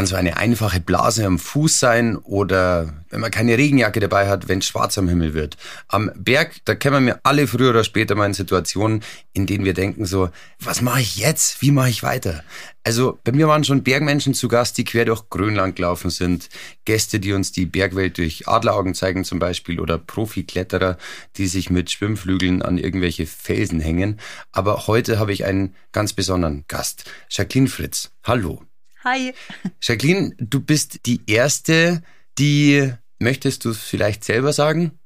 [0.00, 4.48] Kann so eine einfache Blase am Fuß sein oder wenn man keine Regenjacke dabei hat,
[4.48, 5.58] wenn es schwarz am Himmel wird.
[5.88, 9.02] Am Berg, da kennen wir alle früher oder später mal in Situationen,
[9.34, 11.60] in denen wir denken so, was mache ich jetzt?
[11.60, 12.44] Wie mache ich weiter?
[12.82, 16.48] Also bei mir waren schon Bergmenschen zu Gast, die quer durch Grönland gelaufen sind.
[16.86, 20.96] Gäste, die uns die Bergwelt durch Adleraugen zeigen zum Beispiel oder Profikletterer,
[21.36, 24.18] die sich mit Schwimmflügeln an irgendwelche Felsen hängen.
[24.50, 27.04] Aber heute habe ich einen ganz besonderen Gast.
[27.28, 28.12] Jacqueline Fritz.
[28.24, 28.62] Hallo.
[29.02, 29.32] Hi.
[29.80, 32.02] Jacqueline, du bist die Erste,
[32.38, 34.98] die, möchtest du es vielleicht selber sagen?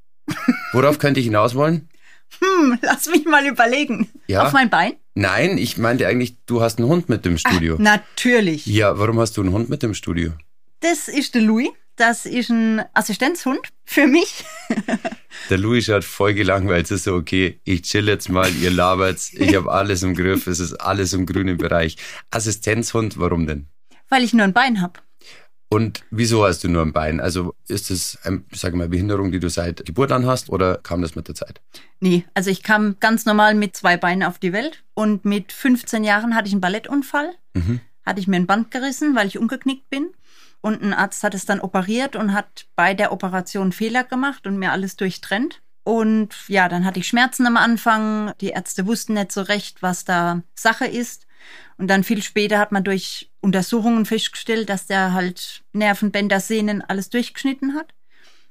[0.73, 1.89] Worauf könnte ich hinaus wollen?
[2.41, 4.09] Hm, lass mich mal überlegen.
[4.27, 4.47] Ja?
[4.47, 4.95] Auf mein Bein?
[5.15, 7.77] Nein, ich meinte eigentlich, du hast einen Hund mit dem Studio.
[7.77, 8.67] Ah, natürlich.
[8.67, 10.33] Ja, warum hast du einen Hund mit dem Studio?
[10.81, 11.71] Das ist der Louis.
[11.97, 14.45] Das ist ein Assistenzhund für mich.
[15.51, 16.87] Der Louis schaut voll gelangweilt.
[16.87, 20.49] Es ist so, okay, ich chill jetzt mal, ihr labert, ich habe alles im Griff,
[20.49, 21.97] es ist alles im grünen Bereich.
[22.31, 23.69] Assistenzhund, warum denn?
[24.09, 25.01] Weil ich nur ein Bein habe.
[25.75, 27.21] Und wieso hast du nur ein Bein?
[27.21, 31.03] Also ist es, ein, sag mal, Behinderung, die du seit Geburt an hast oder kam
[31.03, 31.61] das mit der Zeit?
[31.99, 36.05] Nee, also ich kam ganz normal mit zwei Beinen auf die Welt und mit 15
[36.05, 37.35] Jahren hatte ich einen Ballettunfall.
[37.55, 37.81] Mhm.
[38.07, 40.13] Hatte ich mir ein Band gerissen, weil ich umgeknickt bin.
[40.61, 44.59] Und ein Arzt hat es dann operiert und hat bei der Operation Fehler gemacht und
[44.59, 45.61] mir alles durchtrennt.
[45.83, 48.33] Und ja, dann hatte ich Schmerzen am Anfang.
[48.41, 51.27] Die Ärzte wussten nicht so recht, was da Sache ist.
[51.77, 57.11] Und dann viel später hat man durch Untersuchungen festgestellt, dass der halt Nervenbänder, Sehnen, alles
[57.11, 57.95] durchgeschnitten hat.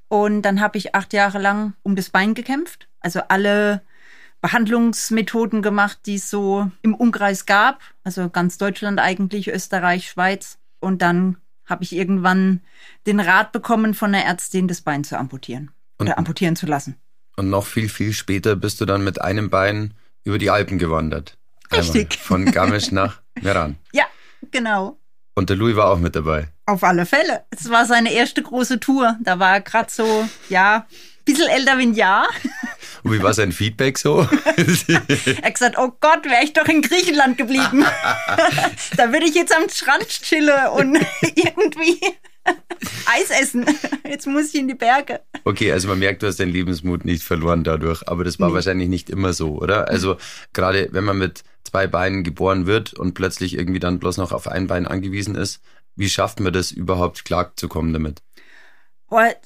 [0.08, 2.88] Und dann habe ich acht Jahre lang um das Bein gekämpft.
[3.00, 3.82] Also alle
[4.42, 7.82] Behandlungsmethoden gemacht, die es so im Umkreis gab.
[8.04, 10.58] Also ganz Deutschland eigentlich, Österreich, Schweiz.
[10.80, 12.62] Und dann habe ich irgendwann
[13.08, 16.96] den Rat bekommen von einer Ärztin, das Bein zu amputieren oder Und- amputieren zu lassen.
[17.36, 21.36] Und noch viel, viel später bist du dann mit einem Bein über die Alpen gewandert.
[21.72, 22.12] Richtig.
[22.12, 23.78] Einmal von Garmisch nach Meran.
[23.94, 24.04] Ja,
[24.52, 24.98] genau.
[25.36, 26.48] Und der Louis war auch mit dabei.
[26.66, 27.44] Auf alle Fälle.
[27.50, 29.18] Es war seine erste große Tour.
[29.22, 30.86] Da war er gerade so, ja,
[31.26, 32.28] bisschen älter wie ein Jahr.
[33.04, 34.28] Und wie war sein Feedback so?
[34.88, 37.84] Er hat gesagt, oh Gott, wäre ich doch in Griechenland geblieben.
[38.98, 40.96] da würde ich jetzt am Strand chillen und
[41.36, 42.00] irgendwie
[43.06, 43.66] Eis essen.
[44.08, 45.22] Jetzt muss ich in die Berge.
[45.46, 48.54] Okay, also man merkt, du hast deinen Lebensmut nicht verloren dadurch, aber das war Nee.
[48.56, 49.88] wahrscheinlich nicht immer so, oder?
[49.90, 50.18] Also
[50.54, 51.44] gerade wenn man mit
[51.74, 55.60] zwei Beinen geboren wird und plötzlich irgendwie dann bloß noch auf ein Bein angewiesen ist,
[55.96, 58.22] wie schafft man das überhaupt klarzukommen damit?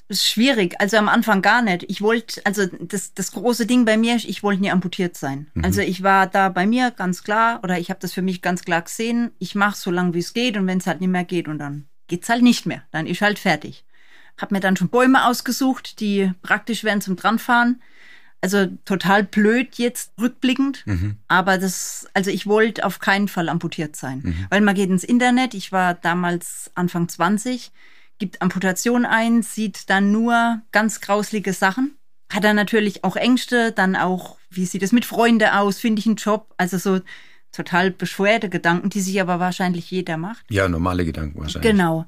[0.10, 0.80] Ist schwierig.
[0.80, 1.86] Also am Anfang gar nicht.
[1.90, 5.48] Ich wollte, also das, das große Ding bei mir, ich wollte nie amputiert sein.
[5.62, 8.64] Also ich war da bei mir ganz klar, oder ich habe das für mich ganz
[8.64, 9.32] klar gesehen.
[9.40, 11.60] Ich mache so lange, wie es geht und wenn es halt nicht mehr geht und
[11.60, 12.84] dann geht's halt nicht mehr.
[12.92, 13.86] Dann ist halt fertig.
[14.38, 17.82] Hab mir dann schon Bäume ausgesucht, die praktisch wären zum Dranfahren.
[18.42, 20.86] Also total blöd jetzt rückblickend.
[21.28, 24.48] Aber das, also ich wollte auf keinen Fall amputiert sein.
[24.50, 27.72] Weil man geht ins Internet, ich war damals Anfang 20,
[28.20, 31.96] gibt Amputation ein, sieht dann nur ganz grauslige Sachen.
[32.32, 36.06] Hat dann natürlich auch Ängste, dann auch, wie sieht es mit Freunden aus, finde ich
[36.06, 36.54] einen Job.
[36.58, 37.00] Also so
[37.52, 40.46] total beschwerte Gedanken, die sich aber wahrscheinlich jeder macht.
[40.50, 41.72] Ja, normale Gedanken wahrscheinlich.
[41.72, 42.06] Genau.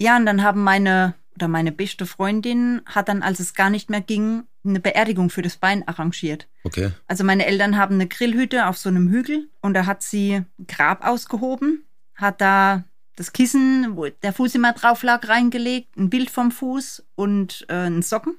[0.00, 3.90] Ja, und dann haben meine oder meine beste Freundin hat dann, als es gar nicht
[3.90, 6.48] mehr ging, eine Beerdigung für das Bein arrangiert.
[6.64, 6.90] Okay.
[7.06, 10.66] Also meine Eltern haben eine Grillhütte auf so einem Hügel und da hat sie ein
[10.66, 11.84] Grab ausgehoben,
[12.14, 12.84] hat da
[13.16, 17.74] das Kissen, wo der Fuß immer drauf lag, reingelegt, ein Bild vom Fuß und äh,
[17.74, 18.38] einen Socken.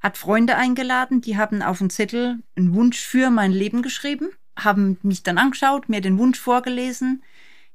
[0.00, 4.98] Hat Freunde eingeladen, die haben auf einen Zettel einen Wunsch für mein Leben geschrieben, haben
[5.02, 7.24] mich dann angeschaut, mir den Wunsch vorgelesen.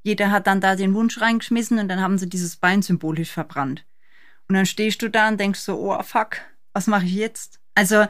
[0.02, 3.86] Jeder hat dann da den Wunsch reingeschmissen und dann haben sie dieses Bein symbolisch verbrannt.
[4.48, 6.38] Und dann stehst du da und denkst so, oh fuck,
[6.74, 7.59] was mache ich jetzt?
[7.80, 8.08] Also,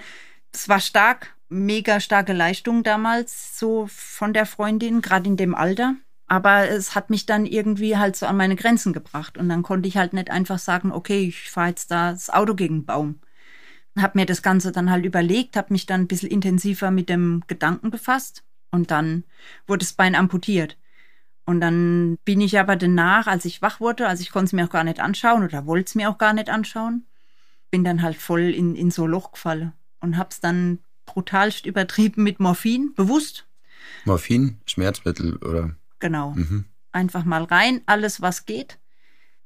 [0.51, 5.93] es war stark, mega starke Leistung damals, so von der Freundin, gerade in dem Alter.
[6.25, 9.37] Aber es hat mich dann irgendwie halt so an meine Grenzen gebracht.
[9.37, 12.55] Und dann konnte ich halt nicht einfach sagen, okay, ich fahre jetzt da das Auto
[12.55, 13.19] gegen den Baum.
[13.95, 17.43] Hab mir das Ganze dann halt überlegt, habe mich dann ein bisschen intensiver mit dem
[17.45, 18.43] Gedanken befasst.
[18.71, 19.23] Und dann
[19.67, 20.77] wurde das Bein amputiert.
[21.45, 24.65] Und dann bin ich aber danach, als ich wach wurde, also ich konnte es mir
[24.65, 27.05] auch gar nicht anschauen oder wollte es mir auch gar nicht anschauen,
[27.71, 32.23] bin dann halt voll in, in so ein Loch gefallen und hab's dann brutalst übertrieben
[32.23, 33.47] mit Morphin, bewusst,
[34.05, 35.75] Morphin, Schmerzmittel oder?
[35.99, 36.31] genau.
[36.31, 36.65] Mhm.
[36.91, 38.79] Einfach mal rein, alles was geht.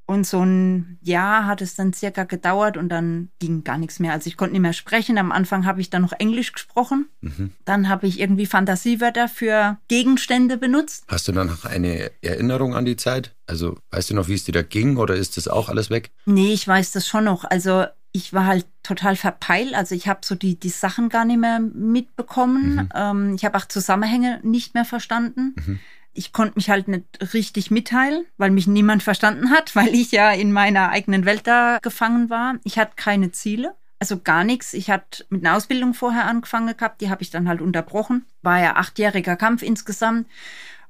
[0.06, 4.12] Und so ein Jahr hat es dann circa gedauert und dann ging gar nichts mehr.
[4.12, 5.18] Also ich konnte nicht mehr sprechen.
[5.18, 7.08] Am Anfang habe ich dann noch Englisch gesprochen.
[7.22, 7.54] Mhm.
[7.64, 11.06] Dann habe ich irgendwie Fantasiewörter für Gegenstände benutzt.
[11.08, 13.34] Hast du dann noch eine Erinnerung an die Zeit?
[13.48, 16.12] Also weißt du noch, wie es dir da ging oder ist das auch alles weg?
[16.26, 17.46] Nee, ich weiß das schon noch.
[17.46, 19.74] Also ich war halt total verpeilt.
[19.74, 22.76] Also ich habe so die, die Sachen gar nicht mehr mitbekommen.
[22.76, 22.90] Mhm.
[22.96, 25.56] Ähm, ich habe auch Zusammenhänge nicht mehr verstanden.
[25.58, 25.80] Mhm
[26.14, 30.32] ich konnte mich halt nicht richtig mitteilen, weil mich niemand verstanden hat, weil ich ja
[30.32, 32.56] in meiner eigenen Welt da gefangen war.
[32.64, 34.74] Ich hatte keine Ziele, also gar nichts.
[34.74, 38.26] Ich hatte mit einer Ausbildung vorher angefangen gehabt, die habe ich dann halt unterbrochen.
[38.42, 40.28] War ja achtjähriger Kampf insgesamt.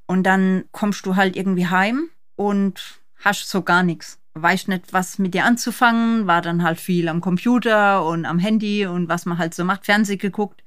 [0.05, 4.19] Und dann kommst du halt irgendwie heim und hast so gar nichts.
[4.35, 8.85] Weißt nicht, was mit dir anzufangen, war dann halt viel am Computer und am Handy
[8.85, 10.63] und was man halt so macht, Fernsehen geguckt.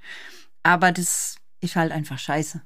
[0.62, 2.62] Aber das ist halt einfach scheiße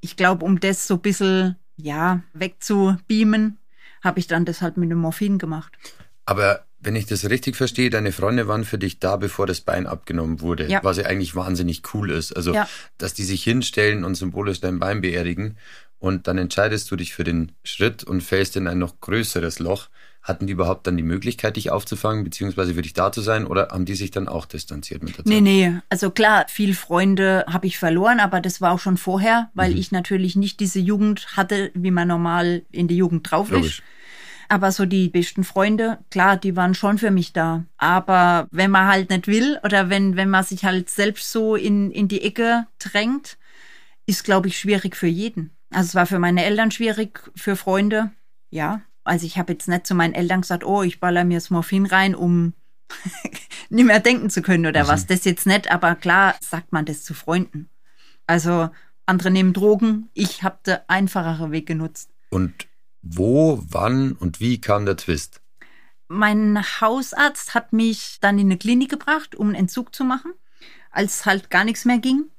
[0.00, 3.58] ich glaube, um das so ein bisschen, ja, wegzubeamen,
[4.02, 5.76] habe ich dann das halt mit dem Morphin gemacht.
[6.24, 9.86] Aber wenn ich das richtig verstehe, deine Freunde waren für dich da, bevor das Bein
[9.86, 10.82] abgenommen wurde, ja.
[10.82, 12.32] was ja eigentlich wahnsinnig cool ist.
[12.32, 12.68] Also, ja.
[12.96, 15.58] dass die sich hinstellen und symbolisch dein Bein beerdigen
[15.98, 19.88] und dann entscheidest du dich für den Schritt und fällst in ein noch größeres Loch.
[20.22, 23.68] Hatten die überhaupt dann die Möglichkeit, dich aufzufangen, beziehungsweise für dich da zu sein, oder
[23.70, 25.32] haben die sich dann auch distanziert mit der Zeit?
[25.32, 25.72] Nee, nee.
[25.88, 29.78] Also klar, viel Freunde habe ich verloren, aber das war auch schon vorher, weil mhm.
[29.78, 33.82] ich natürlich nicht diese Jugend hatte, wie man normal in die Jugend drauf ist.
[34.50, 37.64] Aber so die besten Freunde, klar, die waren schon für mich da.
[37.78, 41.92] Aber wenn man halt nicht will oder wenn, wenn man sich halt selbst so in,
[41.92, 43.38] in die Ecke drängt,
[44.06, 45.56] ist, glaube ich, schwierig für jeden.
[45.70, 48.10] Also es war für meine Eltern schwierig, für Freunde,
[48.50, 48.82] ja.
[49.10, 51.84] Also ich habe jetzt nicht zu meinen Eltern gesagt, oh, ich baller mir das Morphin
[51.84, 52.52] rein, um
[53.68, 54.88] nicht mehr denken zu können oder mhm.
[54.88, 55.08] was.
[55.08, 57.68] Das jetzt nicht, aber klar sagt man das zu Freunden.
[58.28, 58.70] Also
[59.06, 62.10] andere nehmen Drogen, ich habe den einfachere Weg genutzt.
[62.28, 62.68] Und
[63.02, 65.40] wo, wann und wie kam der Twist?
[66.06, 70.34] Mein Hausarzt hat mich dann in eine Klinik gebracht, um einen Entzug zu machen,
[70.92, 72.30] als halt gar nichts mehr ging.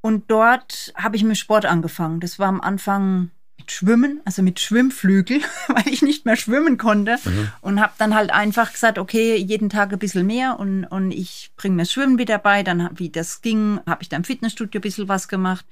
[0.00, 2.20] Und dort habe ich mit Sport angefangen.
[2.20, 3.30] Das war am Anfang
[3.70, 7.16] Schwimmen, also mit Schwimmflügel, weil ich nicht mehr schwimmen konnte.
[7.24, 7.48] Mhm.
[7.60, 11.50] Und habe dann halt einfach gesagt, okay, jeden Tag ein bisschen mehr und, und ich
[11.56, 12.62] bringe mir das Schwimmen wieder bei.
[12.62, 15.66] Dann, wie das ging, habe ich da im Fitnessstudio ein bisschen was gemacht.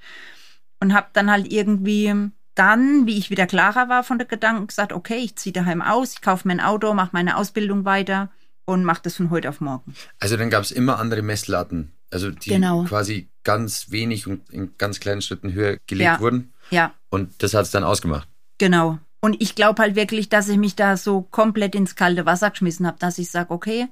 [0.78, 4.92] Und habe dann halt irgendwie dann, wie ich wieder klarer war von der Gedanken, gesagt,
[4.92, 8.31] okay, ich ziehe daheim aus, ich kaufe mir ein Auto, mache meine Ausbildung weiter
[8.64, 9.94] und mache das von heute auf morgen.
[10.19, 12.84] Also dann gab es immer andere Messlatten, also die genau.
[12.84, 16.20] quasi ganz wenig und in ganz kleinen Schritten höher gelegt ja.
[16.20, 16.52] wurden.
[16.70, 16.94] Ja.
[17.16, 18.28] Und das hat es dann ausgemacht.
[18.58, 18.98] Genau.
[19.20, 22.86] Und ich glaube halt wirklich, dass ich mich da so komplett ins kalte Wasser geschmissen
[22.86, 23.88] habe, dass ich sage, okay,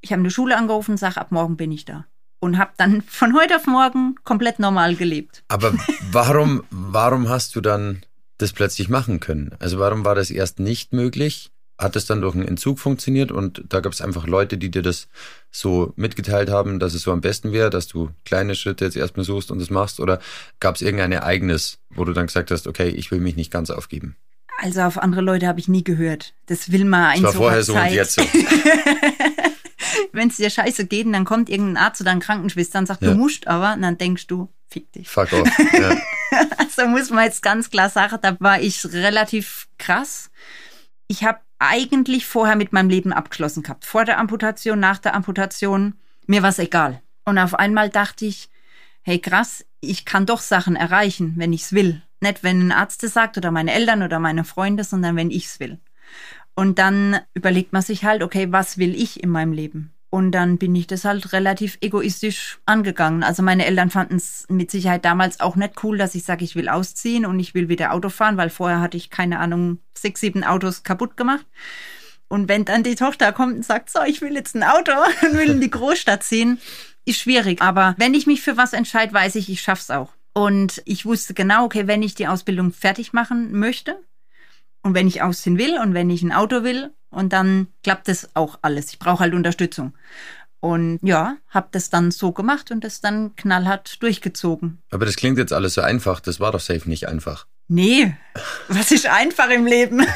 [0.00, 2.06] ich habe eine Schule angerufen, sage, ab morgen bin ich da.
[2.40, 5.44] Und habe dann von heute auf morgen komplett normal gelebt.
[5.48, 5.74] Aber
[6.10, 8.02] warum, warum hast du dann
[8.38, 9.54] das plötzlich machen können?
[9.58, 11.50] Also warum war das erst nicht möglich?
[11.84, 14.82] Hat es dann durch einen Entzug funktioniert und da gab es einfach Leute, die dir
[14.82, 15.06] das
[15.52, 19.24] so mitgeteilt haben, dass es so am besten wäre, dass du kleine Schritte jetzt erstmal
[19.24, 20.18] suchst und das machst oder
[20.58, 23.70] gab es irgendein Ereignis, wo du dann gesagt hast, okay, ich will mich nicht ganz
[23.70, 24.16] aufgeben?
[24.58, 26.34] Also auf andere Leute habe ich nie gehört.
[26.46, 28.22] Das will man das war vorher so und jetzt so.
[30.12, 33.02] Wenn es dir scheiße geht und dann kommt irgendein Arzt oder ein Krankenschwester und sagt,
[33.02, 33.10] ja.
[33.10, 35.08] du musst aber, und dann denkst du, fick dich.
[35.08, 35.48] Fuck off.
[35.72, 35.96] Ja.
[36.58, 40.30] also muss man jetzt ganz klar sagen, da war ich relativ krass.
[41.08, 43.84] Ich habe eigentlich vorher mit meinem Leben abgeschlossen gehabt.
[43.84, 45.94] Vor der Amputation, nach der Amputation,
[46.26, 47.02] mir war es egal.
[47.24, 48.50] Und auf einmal dachte ich,
[49.02, 52.02] hey krass, ich kann doch Sachen erreichen, wenn ich's will.
[52.20, 55.60] Nicht, wenn ein Arzt es sagt oder meine Eltern oder meine Freunde, sondern wenn ich's
[55.60, 55.78] will.
[56.54, 59.93] Und dann überlegt man sich halt, okay, was will ich in meinem Leben?
[60.14, 63.24] Und dann bin ich das halt relativ egoistisch angegangen.
[63.24, 66.54] Also meine Eltern fanden es mit Sicherheit damals auch nicht cool, dass ich sage, ich
[66.54, 70.20] will ausziehen und ich will wieder Auto fahren, weil vorher hatte ich keine Ahnung, sechs,
[70.20, 71.44] sieben Autos kaputt gemacht.
[72.28, 74.92] Und wenn dann die Tochter kommt und sagt, so, ich will jetzt ein Auto
[75.22, 76.60] und will in die Großstadt ziehen,
[77.04, 77.60] ist schwierig.
[77.60, 80.12] Aber wenn ich mich für was entscheide, weiß ich, ich schaff's auch.
[80.32, 83.98] Und ich wusste genau, okay, wenn ich die Ausbildung fertig machen möchte
[84.84, 88.28] und wenn ich ausziehen will und wenn ich ein Auto will und dann klappt das
[88.34, 88.90] auch alles.
[88.90, 89.94] Ich brauche halt Unterstützung.
[90.60, 94.78] Und ja, habe das dann so gemacht und das dann knallhart durchgezogen.
[94.90, 96.20] Aber das klingt jetzt alles so einfach.
[96.20, 97.46] Das war doch safe nicht einfach.
[97.68, 98.16] Nee,
[98.68, 100.06] was ist einfach im Leben?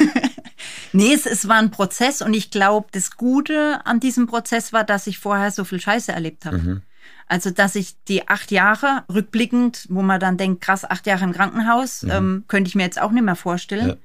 [0.91, 4.83] nee, es, es war ein Prozess und ich glaube, das Gute an diesem Prozess war,
[4.83, 6.57] dass ich vorher so viel Scheiße erlebt habe.
[6.57, 6.81] Mhm.
[7.27, 11.33] Also, dass ich die acht Jahre rückblickend, wo man dann denkt, krass, acht Jahre im
[11.33, 12.09] Krankenhaus, mhm.
[12.09, 13.89] ähm, könnte ich mir jetzt auch nicht mehr vorstellen.
[13.89, 13.95] Ja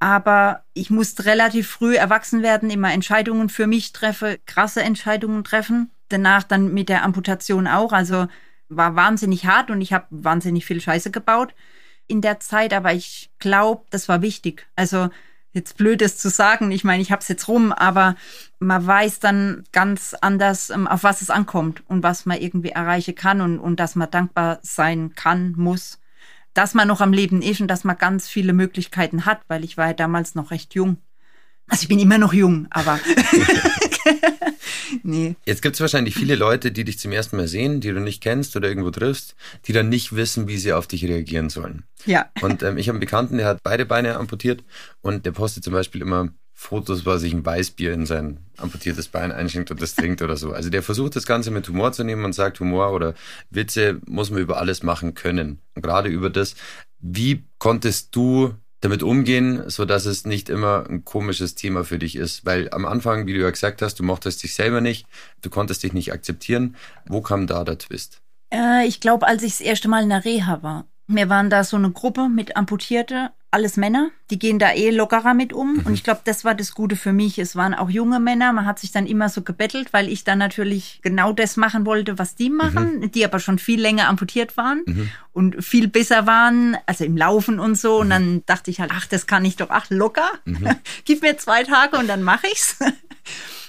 [0.00, 5.90] aber ich musste relativ früh erwachsen werden, immer Entscheidungen für mich treffe, krasse Entscheidungen treffen.
[6.08, 7.92] Danach dann mit der Amputation auch.
[7.92, 8.28] Also
[8.68, 11.54] war wahnsinnig hart und ich habe wahnsinnig viel Scheiße gebaut
[12.06, 14.66] in der Zeit, aber ich glaube, das war wichtig.
[14.76, 15.10] Also
[15.52, 16.70] jetzt blöd ist zu sagen.
[16.70, 18.16] Ich meine, ich habe es jetzt rum, aber
[18.58, 23.14] man weiß dann ganz anders, ähm, auf was es ankommt und was man irgendwie erreichen
[23.14, 25.98] kann und, und dass man dankbar sein kann, muss,
[26.58, 29.76] dass man noch am Leben ist und dass man ganz viele Möglichkeiten hat, weil ich
[29.76, 30.96] war ja damals noch recht jung.
[31.68, 32.98] Also ich bin immer noch jung, aber
[35.04, 35.36] nee.
[35.46, 38.20] Jetzt gibt es wahrscheinlich viele Leute, die dich zum ersten Mal sehen, die du nicht
[38.20, 39.36] kennst oder irgendwo triffst,
[39.66, 41.84] die dann nicht wissen, wie sie auf dich reagieren sollen.
[42.06, 42.28] Ja.
[42.40, 44.64] Und ähm, ich habe einen Bekannten, der hat beide Beine amputiert
[45.00, 49.06] und der postet zum Beispiel immer Fotos, wo er sich ein Weißbier in sein amputiertes
[49.06, 50.52] Bein einschenkt und das trinkt oder so.
[50.52, 53.14] Also der versucht das Ganze mit Humor zu nehmen und sagt, Humor oder
[53.48, 55.60] Witze muss man über alles machen können.
[55.76, 56.56] Und gerade über das,
[56.98, 62.16] wie konntest du damit umgehen, so dass es nicht immer ein komisches Thema für dich
[62.16, 62.44] ist.
[62.44, 65.06] Weil am Anfang, wie du ja gesagt hast, du mochtest dich selber nicht,
[65.42, 66.74] du konntest dich nicht akzeptieren.
[67.06, 68.20] Wo kam da der Twist?
[68.52, 70.86] Äh, ich glaube, als ich das erste Mal in der Reha war.
[71.06, 75.32] Wir waren da so eine Gruppe mit Amputierte alles Männer, die gehen da eh lockerer
[75.32, 75.74] mit um.
[75.74, 75.86] Mhm.
[75.86, 77.38] Und ich glaube, das war das Gute für mich.
[77.38, 78.52] Es waren auch junge Männer.
[78.52, 82.18] Man hat sich dann immer so gebettelt, weil ich dann natürlich genau das machen wollte,
[82.18, 83.10] was die machen, mhm.
[83.10, 85.10] die aber schon viel länger amputiert waren mhm.
[85.32, 88.00] und viel besser waren, also im Laufen und so.
[88.00, 88.10] Und mhm.
[88.10, 90.28] dann dachte ich halt, ach, das kann ich doch, ach, locker.
[90.44, 90.68] Mhm.
[91.04, 92.76] Gib mir zwei Tage und dann mache ich's.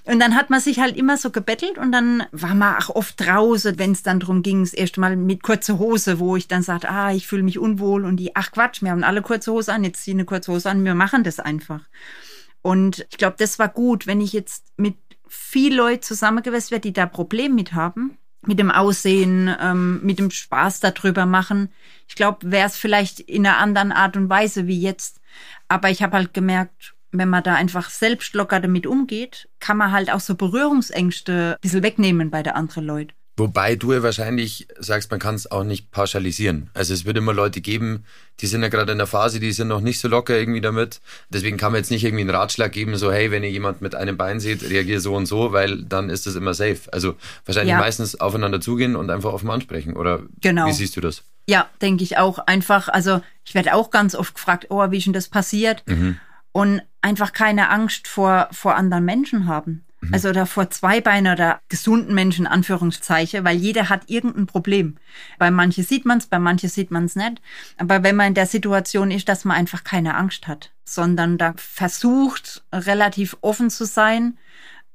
[0.05, 3.19] Und dann hat man sich halt immer so gebettelt und dann war man auch oft
[3.19, 6.63] draußen, wenn es dann darum ging, das erste Mal mit kurzer Hose, wo ich dann
[6.63, 9.73] sagte, ah, ich fühle mich unwohl und die, ach Quatsch, wir haben alle kurze Hose
[9.73, 11.81] an, jetzt zieh eine kurze Hose an, wir machen das einfach.
[12.61, 14.95] Und ich glaube, das war gut, wenn ich jetzt mit
[15.27, 20.31] viel Leuten zusammengewesen wäre, die da Probleme mit haben, mit dem Aussehen, ähm, mit dem
[20.31, 21.69] Spaß darüber machen.
[22.07, 25.21] Ich glaube, wäre es vielleicht in einer anderen Art und Weise wie jetzt.
[25.67, 29.91] Aber ich habe halt gemerkt, wenn man da einfach selbst locker damit umgeht, kann man
[29.91, 33.13] halt auch so Berührungsängste ein bisschen wegnehmen bei der anderen Leute.
[33.39, 36.69] Wobei du ja wahrscheinlich sagst, man kann es auch nicht pauschalisieren.
[36.73, 38.03] Also es wird immer Leute geben,
[38.41, 40.99] die sind ja gerade in der Phase, die sind noch nicht so locker irgendwie damit.
[41.29, 43.95] Deswegen kann man jetzt nicht irgendwie einen Ratschlag geben, so hey, wenn ihr jemand mit
[43.95, 46.81] einem Bein seht, reagier so und so, weil dann ist das immer safe.
[46.91, 47.79] Also wahrscheinlich ja.
[47.79, 49.95] meistens aufeinander zugehen und einfach offen ansprechen.
[49.95, 50.67] Oder genau.
[50.67, 51.23] wie siehst du das?
[51.47, 52.39] Ja, denke ich auch.
[52.39, 55.83] Einfach, also ich werde auch ganz oft gefragt, oh, wie ist denn das passiert?
[55.87, 56.19] Mhm
[56.51, 59.85] und einfach keine Angst vor, vor anderen Menschen haben.
[60.01, 60.13] Mhm.
[60.13, 64.97] Also oder vor Zweibeiner oder gesunden Menschen, Anführungszeichen, weil jeder hat irgendein Problem.
[65.37, 67.41] Bei manchen sieht man es, bei manchen sieht man es nicht.
[67.77, 71.53] Aber wenn man in der Situation ist, dass man einfach keine Angst hat, sondern da
[71.57, 74.37] versucht, relativ offen zu sein,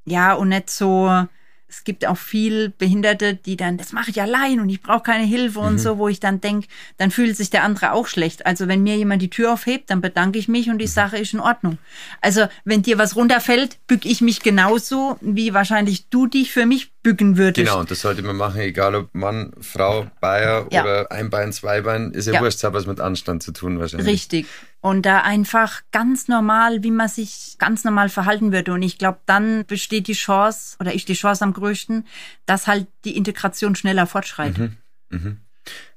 [0.06, 1.26] ja, und nicht so,
[1.74, 5.24] es gibt auch viel Behinderte, die dann, das mache ich allein und ich brauche keine
[5.24, 5.66] Hilfe mhm.
[5.66, 8.46] und so, wo ich dann denke, dann fühlt sich der andere auch schlecht.
[8.46, 10.90] Also wenn mir jemand die Tür aufhebt, dann bedanke ich mich und die mhm.
[10.90, 11.78] Sache ist in Ordnung.
[12.20, 16.93] Also wenn dir was runterfällt, bück ich mich genauso, wie wahrscheinlich du dich für mich
[17.04, 17.64] bücken würdest.
[17.64, 20.82] Genau, und das sollte man machen, egal ob Mann, Frau, Bayer ja.
[20.82, 22.40] oder ein Bein, zwei Bein, ist ja, ja.
[22.40, 24.08] wurscht, hat was mit Anstand zu tun wahrscheinlich.
[24.08, 24.46] Richtig.
[24.80, 28.72] Und da einfach ganz normal, wie man sich ganz normal verhalten würde.
[28.72, 32.06] Und ich glaube, dann besteht die Chance, oder ist die Chance am größten,
[32.46, 34.72] dass halt die Integration schneller fortschreitet.
[35.10, 35.18] Mhm.
[35.18, 35.36] Mhm.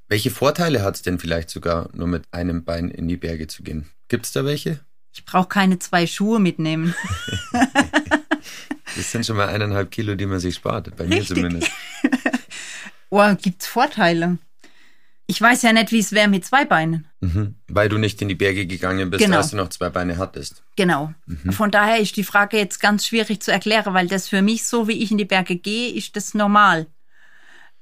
[0.08, 3.62] Welche Vorteile hat es denn vielleicht sogar, nur mit einem Bein in die Berge zu
[3.62, 3.86] gehen?
[4.08, 4.80] Gibt es da welche?
[5.12, 6.94] Ich brauche keine zwei Schuhe mitnehmen.
[8.98, 11.30] Das sind schon mal eineinhalb Kilo, die man sich spart, bei Richtig.
[11.30, 11.70] mir zumindest.
[13.10, 14.38] oh, gibt's Vorteile?
[15.28, 17.06] Ich weiß ja nicht, wie es wäre mit zwei Beinen.
[17.20, 17.54] Mhm.
[17.68, 19.36] Weil du nicht in die Berge gegangen bist, genau.
[19.36, 20.64] als du noch zwei Beine hattest.
[20.74, 21.14] Genau.
[21.26, 21.52] Mhm.
[21.52, 24.88] Von daher ist die Frage jetzt ganz schwierig zu erklären, weil das für mich, so
[24.88, 26.86] wie ich in die Berge gehe, ist das normal.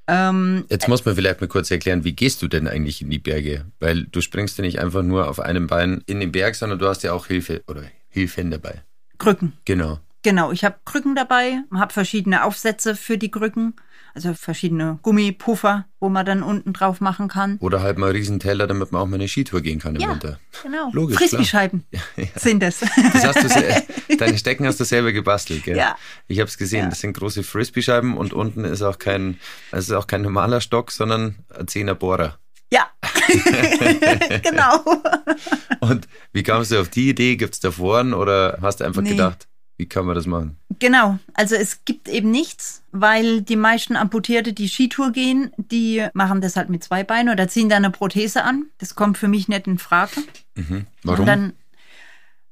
[0.06, 3.18] Ähm, jetzt muss man vielleicht mal kurz erklären, wie gehst du denn eigentlich in die
[3.18, 3.64] Berge?
[3.80, 6.86] Weil du springst ja nicht einfach nur auf einem Bein in den Berg, sondern du
[6.86, 8.82] hast ja auch Hilfe oder Hilfen dabei.
[9.16, 9.54] Krücken.
[9.64, 9.98] Genau.
[10.26, 13.74] Genau, ich habe Krücken dabei, habe verschiedene Aufsätze für die Krücken,
[14.12, 17.58] also verschiedene Gummipuffer, wo man dann unten drauf machen kann.
[17.58, 20.40] Oder halt mal Riesenteller, damit man auch mal eine Skitour gehen kann im ja, Winter.
[20.64, 20.90] Genau.
[20.92, 21.16] Logisch.
[21.18, 22.24] Frisbee-Scheiben ja, ja.
[22.34, 22.80] sind das.
[22.80, 25.76] das hast du deine Stecken hast du selber gebastelt, gell?
[25.76, 25.96] Ja.
[26.26, 26.90] Ich habe es gesehen.
[26.90, 29.38] Das sind große Frisbee-Scheiben und unten ist auch kein,
[29.70, 32.40] es ist auch kein normaler Stock, sondern ein Zehner Bohrer.
[32.72, 32.88] Ja,
[34.42, 34.84] genau.
[35.78, 37.36] Und wie kamst du auf die Idee?
[37.36, 39.10] Gibt es da Foren oder hast du einfach nee.
[39.10, 39.46] gedacht?
[39.76, 40.56] Wie kann man das machen?
[40.78, 46.40] Genau, also es gibt eben nichts, weil die meisten Amputierte, die Skitour gehen, die machen
[46.40, 48.66] das halt mit zwei Beinen oder ziehen da eine Prothese an.
[48.78, 50.22] Das kommt für mich nicht in Frage.
[50.54, 50.86] Mhm.
[51.02, 51.20] Warum?
[51.20, 51.52] Und dann,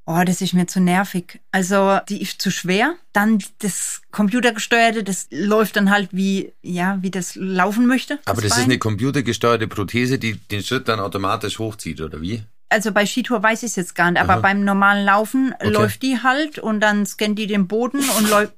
[0.05, 1.41] oh, das ist mir zu nervig.
[1.51, 2.95] Also die ist zu schwer.
[3.15, 8.19] Dann das Computergesteuerte, das läuft dann halt wie, ja, wie das laufen möchte.
[8.27, 12.43] Aber das, das ist eine computergesteuerte Prothese, die den Schritt dann automatisch hochzieht, oder wie?
[12.75, 14.41] Also bei Skitour weiß ich es jetzt gar nicht, aber Aha.
[14.41, 15.69] beim normalen Laufen okay.
[15.69, 18.53] läuft die halt und dann scannt die den Boden und läuft.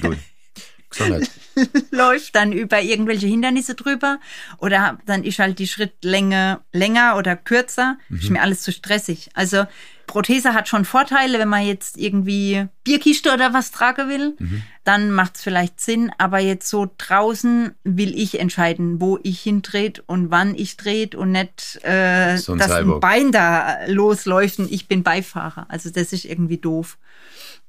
[0.00, 0.16] Gut.
[0.90, 1.30] Gesundheit.
[1.90, 4.18] läuft dann über irgendwelche Hindernisse drüber
[4.58, 7.98] oder dann ist halt die Schrittlänge länger oder kürzer.
[8.08, 8.18] Mhm.
[8.18, 9.28] Ist mir alles zu stressig.
[9.34, 9.66] Also
[10.06, 14.62] Prothese hat schon Vorteile, wenn man jetzt irgendwie Bierkiste oder was tragen will, mhm.
[14.84, 16.10] dann macht es vielleicht Sinn.
[16.18, 21.32] Aber jetzt so draußen will ich entscheiden, wo ich hindreht und wann ich dreht und
[21.32, 22.96] nicht, äh, so ein dass Cyborg.
[22.96, 25.66] ein Bein da losläuft und ich bin Beifahrer.
[25.68, 26.98] Also das ist irgendwie doof.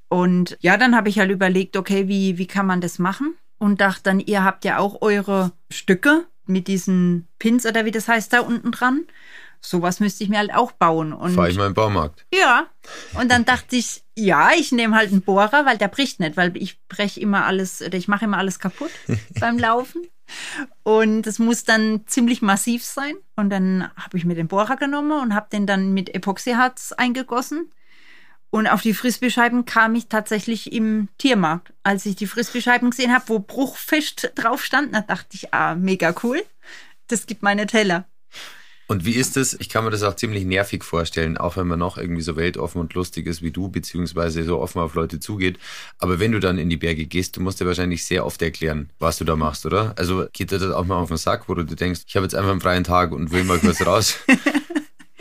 [0.08, 3.34] Und ja, dann habe ich halt überlegt, okay, wie, wie kann man das machen?
[3.58, 8.08] Und dachte dann, ihr habt ja auch eure Stücke mit diesen Pins oder wie das
[8.08, 9.06] heißt da unten dran
[9.66, 11.12] sowas müsste ich mir halt auch bauen.
[11.12, 12.24] Und Fahr ich mal im Baumarkt.
[12.32, 12.66] Ja.
[13.14, 16.56] Und dann dachte ich, ja, ich nehme halt einen Bohrer, weil der bricht nicht, weil
[16.56, 18.90] ich breche immer alles, oder ich mache immer alles kaputt
[19.40, 20.02] beim Laufen.
[20.82, 23.16] Und das muss dann ziemlich massiv sein.
[23.34, 27.70] Und dann habe ich mir den Bohrer genommen und habe den dann mit Epoxyharz eingegossen.
[28.50, 31.72] Und auf die Frisbeescheiben kam ich tatsächlich im Tiermarkt.
[31.82, 36.14] Als ich die Frisbeescheiben gesehen habe, wo Bruchfisch drauf stand, da dachte ich, ah, mega
[36.22, 36.42] cool.
[37.08, 38.06] Das gibt meine Teller.
[38.88, 39.58] Und wie ist es?
[39.58, 42.80] Ich kann mir das auch ziemlich nervig vorstellen, auch wenn man noch irgendwie so weltoffen
[42.80, 45.58] und lustig ist wie du, beziehungsweise so offen auf Leute zugeht.
[45.98, 48.90] Aber wenn du dann in die Berge gehst, du musst dir wahrscheinlich sehr oft erklären,
[48.98, 49.94] was du da machst, oder?
[49.96, 52.34] Also geht dir das auch mal auf den Sack, wo du denkst, ich habe jetzt
[52.34, 54.18] einfach einen freien Tag und will mal kurz raus?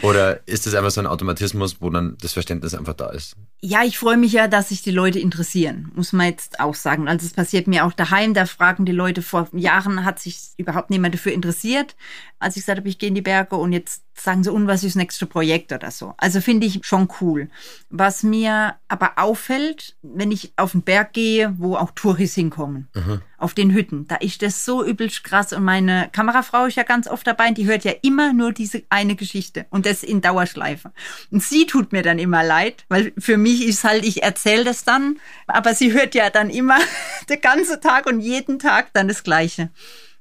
[0.05, 3.35] Oder ist das einfach so ein Automatismus, wo dann das Verständnis einfach da ist?
[3.61, 7.07] Ja, ich freue mich ja, dass sich die Leute interessieren, muss man jetzt auch sagen.
[7.07, 10.91] Also es passiert mir auch daheim, da fragen die Leute, vor Jahren hat sich überhaupt
[10.91, 11.95] niemand dafür interessiert,
[12.39, 14.83] als ich gesagt habe, ich gehe in die Berge und jetzt sagen sie, und was
[14.83, 16.13] ist das nächste Projekt oder so.
[16.17, 17.49] Also finde ich schon cool.
[17.89, 23.21] Was mir aber auffällt, wenn ich auf den Berg gehe, wo auch Touris hinkommen, mhm.
[23.37, 27.07] auf den Hütten, da ist das so übelst krass und meine Kamerafrau ist ja ganz
[27.07, 30.91] oft dabei und die hört ja immer nur diese eine Geschichte und das in Dauerschleife.
[31.31, 34.85] Und sie tut mir dann immer leid, weil für mich ist halt, ich erzähle das
[34.85, 36.77] dann, aber sie hört ja dann immer
[37.29, 39.69] den ganzen Tag und jeden Tag dann das Gleiche.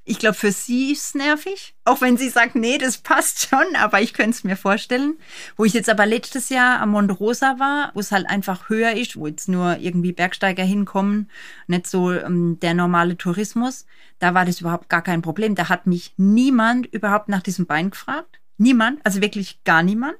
[0.06, 1.74] Ich glaube, für sie ist es nervig.
[1.84, 5.16] Auch wenn sie sagt, nee, das passt schon, aber ich könnte es mir vorstellen.
[5.56, 8.92] Wo ich jetzt aber letztes Jahr am Monte Rosa war, wo es halt einfach höher
[8.92, 11.30] ist, wo jetzt nur irgendwie Bergsteiger hinkommen,
[11.68, 13.86] nicht so ähm, der normale Tourismus,
[14.18, 15.54] da war das überhaupt gar kein Problem.
[15.54, 18.40] Da hat mich niemand überhaupt nach diesem Bein gefragt.
[18.58, 20.18] Niemand, also wirklich gar niemand.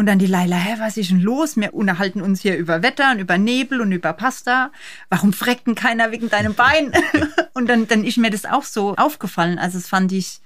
[0.00, 1.58] Und dann die Leila, hä, was ist denn los?
[1.58, 4.72] Wir unterhalten uns hier über Wetter und über Nebel und über Pasta.
[5.10, 6.90] Warum freckt denn keiner wegen deinem Bein?
[7.52, 9.58] und dann, dann ist mir das auch so aufgefallen.
[9.58, 10.40] Also das fand ich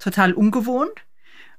[0.00, 0.90] total ungewohnt.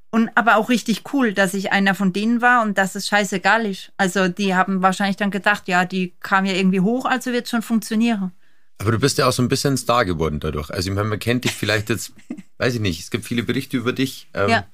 [0.09, 3.65] Und aber auch richtig cool, dass ich einer von denen war und dass es scheißegal
[3.65, 3.93] ist.
[3.95, 7.51] Also die haben wahrscheinlich dann gedacht, ja, die kam ja irgendwie hoch, also wird es
[7.51, 8.33] schon funktionieren.
[8.77, 10.69] Aber du bist ja auch so ein bisschen Star geworden dadurch.
[10.69, 12.11] Also ich meine, man kennt dich vielleicht jetzt,
[12.57, 14.27] weiß ich nicht, es gibt viele Berichte über dich.
[14.33, 14.67] Ähm, ja.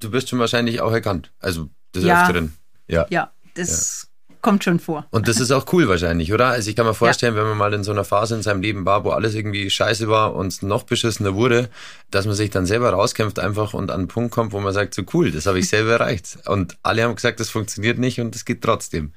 [0.00, 1.30] Du bist schon wahrscheinlich auch erkannt.
[1.38, 2.22] Also des ja.
[2.22, 2.54] Öfteren.
[2.88, 3.06] Ja.
[3.10, 4.36] Ja, das ja.
[4.42, 5.06] kommt schon vor.
[5.10, 6.48] Und das ist auch cool wahrscheinlich, oder?
[6.48, 7.40] Also ich kann mir vorstellen, ja.
[7.40, 10.08] wenn man mal in so einer Phase in seinem Leben war, wo alles irgendwie scheiße
[10.08, 11.68] war und es noch beschissener wurde,
[12.10, 14.94] dass man sich dann selber rauskämpft einfach und an einen Punkt kommt, wo man sagt,
[14.94, 16.38] so cool, das habe ich selber erreicht.
[16.46, 19.12] Und alle haben gesagt, das funktioniert nicht und es geht trotzdem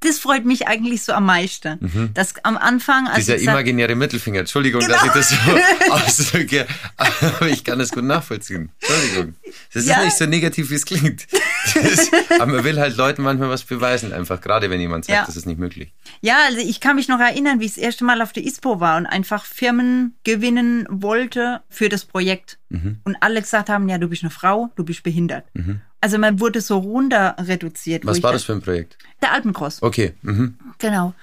[0.00, 1.78] das freut mich eigentlich so am meisten.
[1.80, 2.10] Mhm.
[2.14, 3.06] Dass am Anfang.
[3.08, 4.94] Also Dieser imaginäre Mittelfinger, Entschuldigung, genau.
[4.94, 8.70] dass ich das so ausdrücke, aber ich kann das gut nachvollziehen.
[8.80, 9.34] Entschuldigung.
[9.72, 9.98] Das ja.
[9.98, 11.26] ist nicht so negativ, wie es klingt.
[11.74, 15.24] Das, aber man will halt Leuten manchmal was beweisen, einfach, gerade wenn jemand sagt, ja.
[15.24, 15.92] das ist nicht möglich.
[16.20, 18.80] Ja, also ich kann mich noch erinnern, wie ich das erste Mal auf der ISPO
[18.80, 22.58] war und einfach Firmen gewinnen wollte für das Projekt.
[22.68, 23.00] Mhm.
[23.04, 25.46] Und alle gesagt haben, ja, du bist eine Frau, du bist behindert.
[25.54, 25.80] Mhm.
[26.00, 28.04] Also man wurde so runter reduziert.
[28.06, 28.98] Was war das für ein Projekt?
[29.22, 29.82] Der Alpencross.
[29.82, 30.14] Okay.
[30.22, 30.56] Mhm.
[30.78, 31.14] Genau.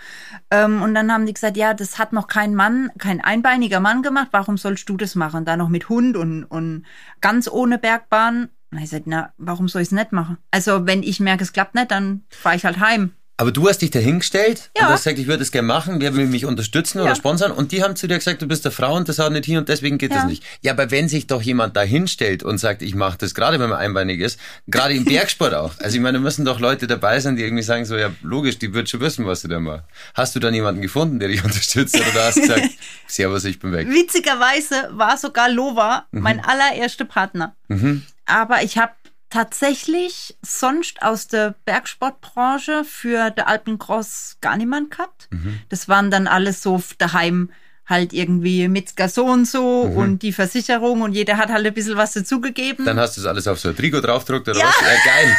[0.50, 4.02] Ähm, und dann haben die gesagt, ja, das hat noch kein Mann, kein einbeiniger Mann
[4.02, 4.30] gemacht.
[4.32, 5.46] Warum sollst du das machen?
[5.46, 6.86] Da noch mit Hund und, und
[7.22, 8.50] ganz ohne Bergbahn.
[8.72, 10.38] Und ich sagte, na, warum soll ich es nicht machen?
[10.50, 13.12] Also wenn ich merke, es klappt nicht, dann fahre ich halt heim.
[13.36, 14.84] Aber du hast dich dahingestellt ja.
[14.84, 17.06] und hast gesagt, ich würde es gerne machen, wer will mich unterstützen ja.
[17.06, 17.52] oder sponsern?
[17.52, 19.58] Und die haben zu dir gesagt, du bist eine Frau und das hat nicht hin
[19.58, 20.17] und deswegen geht ja.
[20.17, 20.43] das nicht.
[20.62, 23.80] Ja, aber wenn sich doch jemand dahinstellt und sagt, ich mache das, gerade wenn man
[23.80, 25.74] einbeinig ist, gerade im Bergsport auch.
[25.80, 28.60] Also ich meine, da müssen doch Leute dabei sein, die irgendwie sagen so, ja logisch,
[28.60, 29.86] die wird schon wissen, was du da machst.
[30.13, 32.69] Hast du dann jemanden gefunden, der dich unterstützt oder hast du gesagt,
[33.08, 33.89] servus, ich bin weg?
[33.89, 36.22] Witzigerweise war sogar Lova mhm.
[36.22, 37.56] mein allererster Partner.
[37.67, 38.04] Mhm.
[38.26, 38.93] Aber ich habe
[39.34, 45.28] tatsächlich sonst aus der Bergsportbranche für der Alpencross gar niemand gehabt.
[45.32, 45.60] Mhm.
[45.69, 47.50] Das waren dann alles so daheim
[47.88, 49.98] halt irgendwie Metzger so und so mhm.
[49.98, 52.86] und die Versicherung und jeder hat halt ein bisschen was dazugegeben.
[52.86, 54.67] Dann hast du das alles auf so ein Trikot draufgedruckt oder ja.
[54.67, 54.82] was?
[54.82, 55.38] Ja, geil.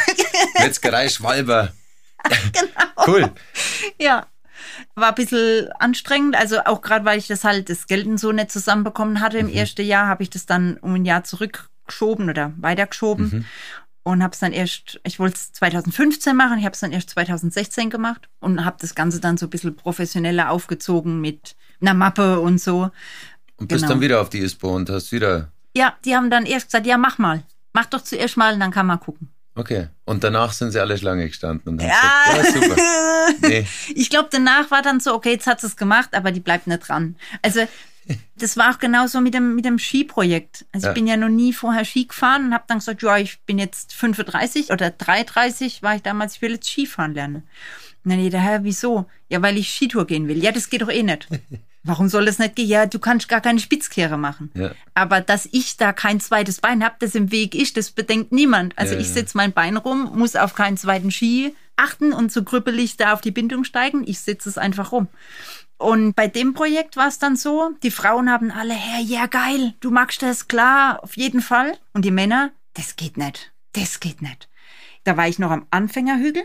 [0.59, 1.71] Metzgerei Schwalber.
[2.23, 3.07] genau.
[3.07, 3.31] Cool.
[3.97, 4.27] Ja.
[4.95, 8.51] War ein bisschen anstrengend, also auch gerade weil ich das halt das Geld so nicht
[8.51, 9.53] zusammenbekommen hatte im mhm.
[9.53, 13.29] ersten Jahr, habe ich das dann um ein Jahr zurückgeschoben oder weitergeschoben.
[13.29, 13.45] Mhm
[14.05, 17.09] und habe es dann erst, ich wollte es 2015 machen, ich habe es dann erst
[17.09, 22.39] 2016 gemacht und habe das Ganze dann so ein bisschen professioneller aufgezogen mit einer Mappe
[22.39, 22.91] und so.
[23.57, 23.93] Und bist genau.
[23.93, 25.51] dann wieder auf die ISPO und hast wieder.
[25.75, 27.43] Ja, die haben dann erst gesagt, ja, mach mal.
[27.73, 29.29] Mach doch zuerst mal und dann kann man gucken.
[29.55, 29.87] Okay.
[30.05, 32.41] Und danach sind sie alle Schlange gestanden und haben Ja.
[32.41, 32.81] gesagt, ja, super.
[33.47, 33.65] Nee.
[33.95, 36.67] Ich glaube, danach war dann so, okay, jetzt hat sie es gemacht, aber die bleibt
[36.67, 37.15] nicht dran.
[37.41, 37.61] Also,
[38.37, 40.65] das war auch genauso mit dem, mit dem Skiprojekt.
[40.71, 40.91] Also, Ja.
[40.91, 43.57] ich bin ja noch nie vorher Ski gefahren und habe dann gesagt, ja, ich bin
[43.59, 47.43] jetzt 35 oder 33 war ich damals, ich will jetzt Skifahren lernen.
[48.03, 49.05] Und dann jeder, hä, wieso?
[49.29, 50.43] Ja, weil ich Skitour gehen will.
[50.43, 51.27] Ja, das geht doch eh nicht.
[51.87, 52.67] Warum soll das nicht gehen?
[52.67, 54.49] Ja, du kannst gar keine Spitzkehre machen.
[54.55, 54.71] Ja.
[54.95, 58.75] Aber dass ich da kein zweites Bein habe, das im Weg ist, das bedenkt niemand.
[58.77, 62.43] Also Ja, ich setze mein Bein rum, muss auf keinen zweiten Ski achten und so
[62.43, 64.03] krüppelig da auf die Bindung steigen.
[64.07, 65.07] Ich setze es einfach rum.
[65.77, 69.73] Und bei dem Projekt war es dann so, die Frauen haben alle, hey, ja geil,
[69.81, 71.77] du magst das, klar, auf jeden Fall.
[71.93, 74.49] Und die Männer, das geht nicht, das geht nicht.
[75.03, 76.43] Da war ich noch am Anfängerhügel.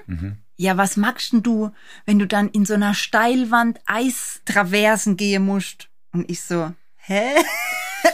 [0.56, 1.70] Ja, was magst denn du,
[2.04, 5.88] wenn du dann in so einer Steilwand Eistraversen gehen musst?
[6.12, 7.24] Und ich so, hä?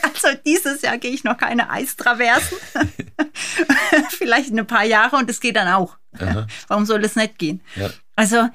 [0.03, 2.59] Also dieses Jahr gehe ich noch keine Eistraversen.
[4.11, 5.97] Vielleicht in ein paar Jahre und es geht dann auch.
[6.19, 6.49] Aha.
[6.67, 7.63] Warum soll das nicht gehen?
[7.77, 7.91] Ja.
[8.17, 8.49] Also,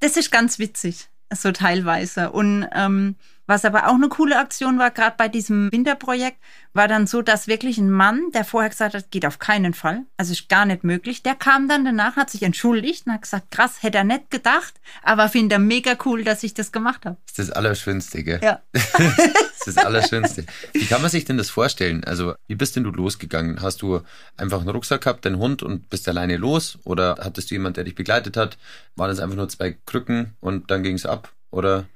[0.00, 2.30] das ist ganz witzig, so teilweise.
[2.32, 3.16] Und ähm,
[3.48, 6.36] was aber auch eine coole Aktion war, gerade bei diesem Winterprojekt,
[6.74, 10.04] war dann so, dass wirklich ein Mann, der vorher gesagt hat, geht auf keinen Fall,
[10.18, 13.50] also ist gar nicht möglich, der kam dann danach, hat sich entschuldigt und hat gesagt,
[13.50, 17.16] krass, hätte er nicht gedacht, aber finde er mega cool, dass ich das gemacht habe.
[17.26, 18.40] Das ist das Allerschönste, gell?
[18.42, 18.60] Ja.
[18.72, 20.44] Das ist das Allerschönste.
[20.74, 22.04] Wie kann man sich denn das vorstellen?
[22.04, 23.62] Also, wie bist denn du losgegangen?
[23.62, 24.02] Hast du
[24.36, 26.78] einfach einen Rucksack gehabt, deinen Hund und bist alleine los?
[26.84, 28.58] Oder hattest du jemand, der dich begleitet hat?
[28.94, 31.32] Waren es einfach nur zwei Krücken und dann ging es ab?
[31.50, 31.86] Oder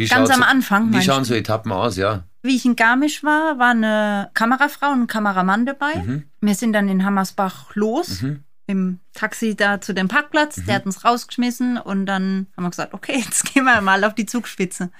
[0.00, 1.96] wie Ganz am Anfang, Wie schauen so Etappen aus?
[1.96, 2.24] Ja.
[2.42, 5.94] Wie ich in Garmisch war, war eine Kamerafrau und ein Kameramann dabei.
[5.96, 6.24] Mhm.
[6.40, 8.24] Wir sind dann in Hammersbach los.
[8.66, 10.56] Im Taxi da zu dem Parkplatz.
[10.56, 10.66] Mhm.
[10.66, 14.14] Der hat uns rausgeschmissen und dann haben wir gesagt, okay, jetzt gehen wir mal auf
[14.14, 14.90] die Zugspitze.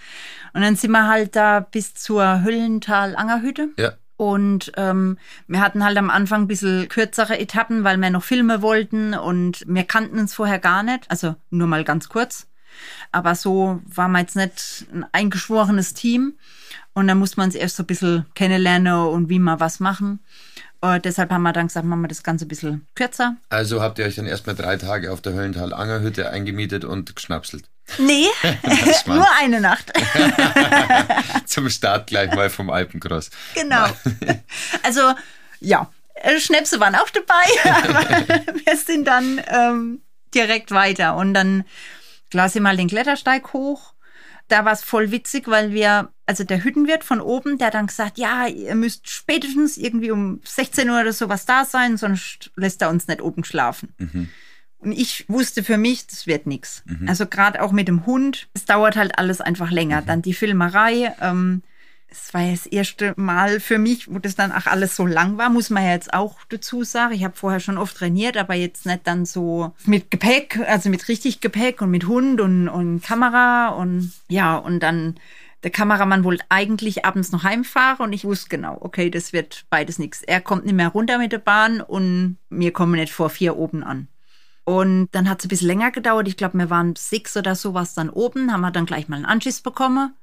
[0.52, 3.70] Und dann sind wir halt da bis zur Höllental-Angerhütte.
[3.78, 3.92] Ja.
[4.16, 8.60] Und ähm, wir hatten halt am Anfang ein bisschen kürzere Etappen, weil wir noch Filme
[8.60, 11.10] wollten und wir kannten uns vorher gar nicht.
[11.10, 12.49] Also nur mal ganz kurz.
[13.12, 16.35] Aber so waren wir jetzt nicht ein eingeschworenes Team.
[16.92, 20.20] Und dann musste man uns erst so ein bisschen kennenlernen und wie wir was machen.
[20.80, 23.37] Und deshalb haben wir dann gesagt, machen wir das Ganze ein bisschen kürzer.
[23.50, 27.64] Also habt ihr euch dann erstmal drei Tage auf der Höllental-Angerhütte eingemietet und geschnapselt.
[27.98, 28.28] Nee,
[29.06, 29.92] nur eine Nacht.
[31.44, 33.30] Zum Start gleich mal vom Alpencross.
[33.54, 33.87] Genau.
[34.83, 35.12] Also,
[35.61, 38.09] ja, äh, Schnäpse waren auch dabei, aber
[38.64, 40.02] wir sind dann ähm,
[40.35, 41.16] direkt weiter.
[41.16, 41.64] Und dann
[42.31, 43.95] klar sind wir den Klettersteig hoch.
[44.49, 48.19] Da war es voll witzig, weil wir, also der Hüttenwirt von oben, der dann gesagt,
[48.19, 52.90] ja, ihr müsst spätestens irgendwie um 16 Uhr oder sowas da sein, sonst lässt er
[52.90, 53.95] uns nicht oben schlafen.
[54.79, 56.83] Und ich wusste für mich, das wird nix.
[57.07, 60.03] Also gerade auch mit dem Hund, es dauert halt alles einfach länger.
[60.03, 61.62] Dann die Filmerei, ähm,
[62.11, 65.38] es war ja das erste Mal für mich, wo das dann auch alles so lang
[65.38, 67.14] war, muss man ja jetzt auch dazu sagen.
[67.14, 71.09] Ich habe vorher schon oft trainiert, aber jetzt nicht dann so mit Gepäck, also mit
[71.09, 75.14] richtig Gepäck und mit Hund und, und Kamera und ja, und dann
[75.62, 79.99] der Kameramann wollte eigentlich abends noch heimfahren und ich wusste genau, okay, das wird beides
[79.99, 80.23] nichts.
[80.23, 83.85] Er kommt nicht mehr runter mit der Bahn und wir kommen nicht vor vier oben
[83.85, 84.09] an.
[84.64, 86.29] Und dann hat es ein bisschen länger gedauert.
[86.29, 89.27] Ich glaube, wir waren sechs oder sowas dann oben, haben wir dann gleich mal einen
[89.27, 90.14] Anschiss bekommen.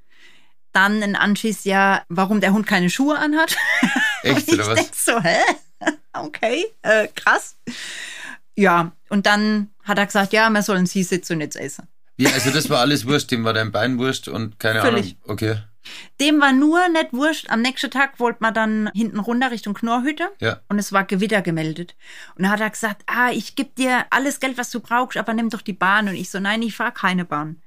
[0.77, 3.55] Dann ein Anschiss, ja, warum der Hund keine Schuhe anhat.
[4.21, 5.05] Echt, oder ich was?
[5.05, 5.39] so, hä?
[6.13, 7.55] Okay, äh, krass.
[8.55, 11.87] Ja, und dann hat er gesagt, ja, wir sollen sie sitzen und jetzt essen.
[12.17, 15.15] Wie, also das war alles wurscht, dem war dein Bein wurscht und keine Völlig.
[15.23, 15.33] Ahnung.
[15.33, 15.57] Okay.
[16.21, 17.49] Dem war nur nicht wurscht.
[17.49, 20.29] Am nächsten Tag wollte man dann hinten runter Richtung Knorrhütte.
[20.39, 20.61] Ja.
[20.69, 21.95] Und es war Gewitter gemeldet.
[22.35, 25.33] Und da hat er gesagt, ah, ich gebe dir alles Geld, was du brauchst, aber
[25.33, 26.07] nimm doch die Bahn.
[26.07, 27.61] Und ich so, nein, ich fahre keine Bahn.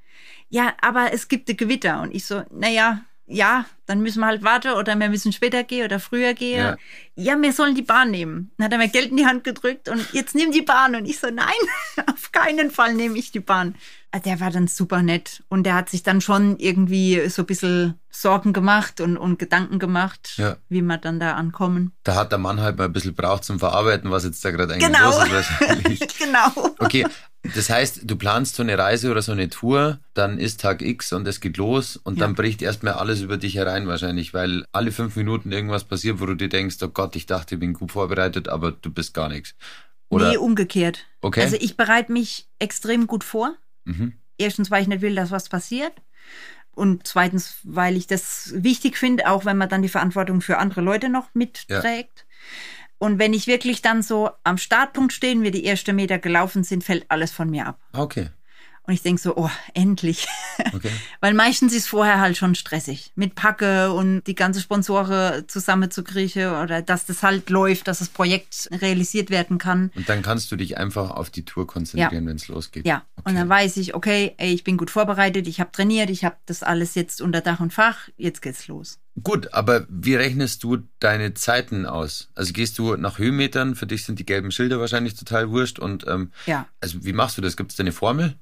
[0.50, 2.02] Ja, aber es gibt Gewitter.
[2.02, 5.84] Und ich so, naja, ja, dann müssen wir halt warten oder wir müssen später gehen
[5.84, 6.58] oder früher gehen.
[6.58, 6.76] Ja.
[7.16, 8.50] Ja, wir sollen die Bahn nehmen.
[8.56, 10.94] Dann hat er mir Geld in die Hand gedrückt und jetzt nimm die Bahn.
[10.94, 11.52] Und ich so, nein,
[12.06, 13.74] auf keinen Fall nehme ich die Bahn.
[14.12, 17.46] Also Der war dann super nett und der hat sich dann schon irgendwie so ein
[17.46, 20.56] bisschen Sorgen gemacht und, und Gedanken gemacht, Ja.
[20.68, 21.92] wie wir dann da ankommen.
[22.04, 24.72] Da hat der Mann halt mal ein bisschen braucht zum Verarbeiten, was jetzt da gerade
[24.74, 25.10] eigentlich Genau.
[25.10, 26.00] los ist wahrscheinlich.
[26.18, 26.74] genau.
[26.78, 27.06] Okay,
[27.54, 31.12] das heißt, du planst so eine Reise oder so eine Tour, dann ist Tag X
[31.12, 32.26] und es geht los und Ja.
[32.26, 36.26] dann bricht erstmal alles über dich herein wahrscheinlich, weil alle fünf Minuten irgendwas passiert, wo
[36.26, 39.28] du dir denkst, oh Gott, ich dachte, ich bin gut vorbereitet, aber du bist gar
[39.28, 39.54] nichts.
[40.08, 41.06] Oder nee, umgekehrt.
[41.20, 41.42] Okay.
[41.42, 43.54] Also ich bereite mich extrem gut vor.
[43.84, 44.14] Mhm.
[44.38, 45.92] Erstens, weil ich nicht will, dass was passiert.
[46.72, 50.80] Und zweitens, weil ich das wichtig finde, auch wenn man dann die Verantwortung für andere
[50.80, 52.26] Leute noch mitträgt.
[52.98, 56.84] Und wenn ich wirklich dann so am Startpunkt stehen, wir die ersten Meter gelaufen sind,
[56.84, 57.80] fällt alles von mir ab.
[57.92, 58.30] Okay.
[58.86, 60.26] Und ich denke so, oh, endlich.
[60.74, 60.90] Okay.
[61.20, 63.12] Weil meistens ist vorher halt schon stressig.
[63.14, 68.68] Mit Packe und die ganze Sponsore zusammenzukriegen oder dass das halt läuft, dass das Projekt
[68.70, 69.90] realisiert werden kann.
[69.96, 72.86] Und dann kannst du dich einfach auf die Tour konzentrieren, wenn es losgeht.
[72.86, 76.26] Ja, und dann weiß ich, okay, ey, ich bin gut vorbereitet, ich habe trainiert, ich
[76.26, 78.98] habe das alles jetzt unter Dach und Fach, jetzt geht's los.
[79.22, 82.28] Gut, aber wie rechnest du deine Zeiten aus?
[82.34, 83.74] Also gehst du nach Höhenmetern?
[83.74, 85.78] Für dich sind die gelben Schilder wahrscheinlich total wurscht.
[85.78, 86.66] Und ähm, Ja.
[86.80, 87.56] also wie machst du das?
[87.56, 88.36] Gibt es da eine Formel?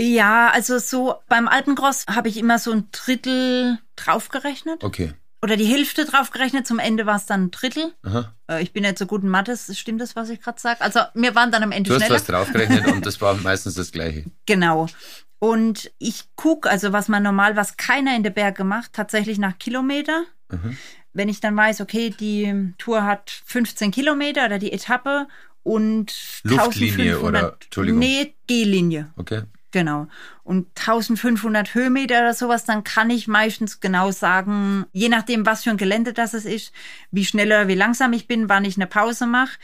[0.00, 4.82] Ja, also so beim Alpencross habe ich immer so ein Drittel draufgerechnet.
[4.84, 5.12] Okay.
[5.42, 6.66] Oder die Hälfte draufgerechnet.
[6.66, 7.92] Zum Ende war es dann ein Drittel.
[8.02, 8.34] Aha.
[8.48, 10.80] Äh, Ich bin nicht so gut in Mathe, stimmt das, was ich gerade sage?
[10.80, 12.14] Also wir waren dann am Ende Du hast schneller.
[12.16, 14.24] was draufgerechnet und das war meistens das Gleiche.
[14.46, 14.88] Genau.
[15.38, 19.58] Und ich gucke, also was man normal, was keiner in den Berge macht, tatsächlich nach
[19.58, 20.24] Kilometer.
[20.50, 20.76] Mhm.
[21.12, 25.28] Wenn ich dann weiß, okay, die Tour hat 15 Kilometer oder die Etappe
[25.62, 27.98] und Luftlinie 1500 oder- Entschuldigung.
[28.00, 29.12] Nee, G-Linie.
[29.16, 29.42] Okay.
[29.70, 30.06] Genau.
[30.44, 35.70] Und 1500 Höhenmeter oder sowas, dann kann ich meistens genau sagen, je nachdem, was für
[35.70, 36.72] ein Gelände das es ist,
[37.10, 39.58] wie schnell oder wie langsam ich bin, wann ich eine Pause mache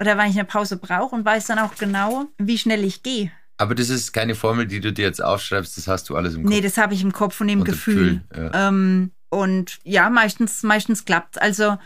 [0.00, 3.32] oder wann ich eine Pause brauche und weiß dann auch genau, wie schnell ich gehe.
[3.58, 6.44] Aber das ist keine Formel, die du dir jetzt aufschreibst, das hast du alles im
[6.44, 6.52] Kopf.
[6.52, 8.22] Nee, das habe ich im Kopf und im Und Gefühl.
[8.30, 11.76] Gefühl, ähm, und ja, meistens, meistens klappt Also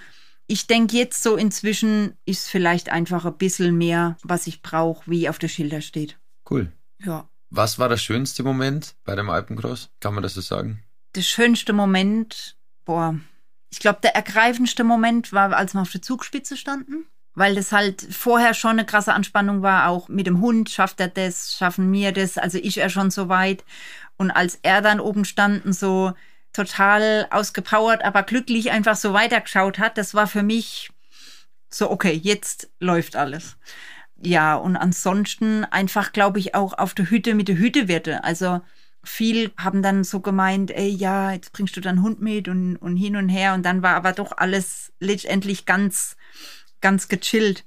[0.47, 5.29] ich denke jetzt so inzwischen ist vielleicht einfach ein bisschen mehr, was ich brauche, wie
[5.29, 6.19] auf der Schilder steht.
[6.49, 6.71] Cool.
[7.03, 7.29] Ja.
[7.49, 9.91] Was war der schönste Moment bei dem Alpencross?
[10.01, 10.83] Kann man das so sagen?
[11.15, 13.19] Der schönste Moment, boah,
[13.71, 17.07] ich glaube, der ergreifendste Moment war, als wir auf der Zugspitze standen.
[17.35, 21.09] Weil das halt vorher schon eine krasse Anspannung war, auch mit dem Hund, schafft er
[21.09, 23.65] das, schaffen wir das, also ist er schon so weit.
[24.17, 26.13] Und als er dann oben standen, so
[26.53, 30.91] total ausgepowert, aber glücklich einfach so weitergeschaut hat, das war für mich
[31.71, 33.57] so, okay, jetzt läuft alles.
[34.25, 38.23] Ja, und ansonsten einfach, glaube ich, auch auf der Hütte mit der Hüttewirte.
[38.23, 38.61] Also
[39.03, 42.97] viel haben dann so gemeint, ey, ja, jetzt bringst du deinen Hund mit und, und
[42.97, 43.55] hin und her.
[43.55, 46.17] Und dann war aber doch alles letztendlich ganz,
[46.83, 47.65] ganz gechillt.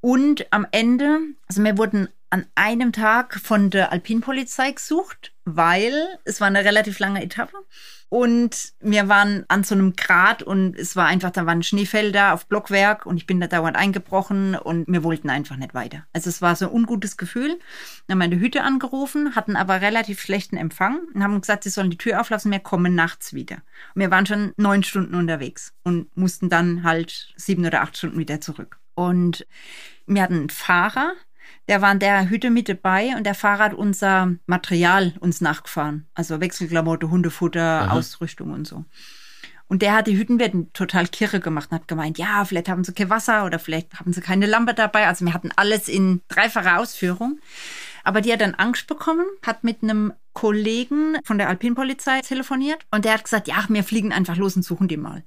[0.00, 6.40] Und am Ende, also wir wurden an einem Tag von der Alpinpolizei gesucht, weil es
[6.40, 7.56] war eine relativ lange Etappe.
[8.08, 12.46] Und wir waren an so einem Grat und es war einfach, da waren Schneefelder auf
[12.46, 16.06] Blockwerk und ich bin da dauernd eingebrochen und wir wollten einfach nicht weiter.
[16.12, 17.58] Also es war so ein ungutes Gefühl.
[18.08, 21.70] Haben wir in der Hütte angerufen, hatten aber relativ schlechten Empfang und haben gesagt, sie
[21.70, 23.56] sollen die Tür auflassen, wir kommen nachts wieder.
[23.94, 28.18] Und wir waren schon neun Stunden unterwegs und mussten dann halt sieben oder acht Stunden
[28.18, 28.78] wieder zurück.
[28.94, 29.44] Und
[30.06, 31.14] wir hatten einen Fahrer,
[31.68, 36.06] der war in der Hütte mit dabei und der Fahrer hat unser Material uns nachgefahren.
[36.14, 38.84] Also Wechselklamotte, Hundefutter, Ausrüstung und so.
[39.66, 42.92] Und der hat die Hüttenwirtin total kirre gemacht und hat gemeint, ja, vielleicht haben sie
[42.92, 45.06] kein Wasser oder vielleicht haben sie keine Lampe dabei.
[45.06, 47.40] Also wir hatten alles in dreifacher Ausführung.
[48.04, 53.06] Aber die hat dann Angst bekommen, hat mit einem Kollegen von der Alpinpolizei telefoniert und
[53.06, 55.24] der hat gesagt, ja, wir fliegen einfach los und suchen die mal.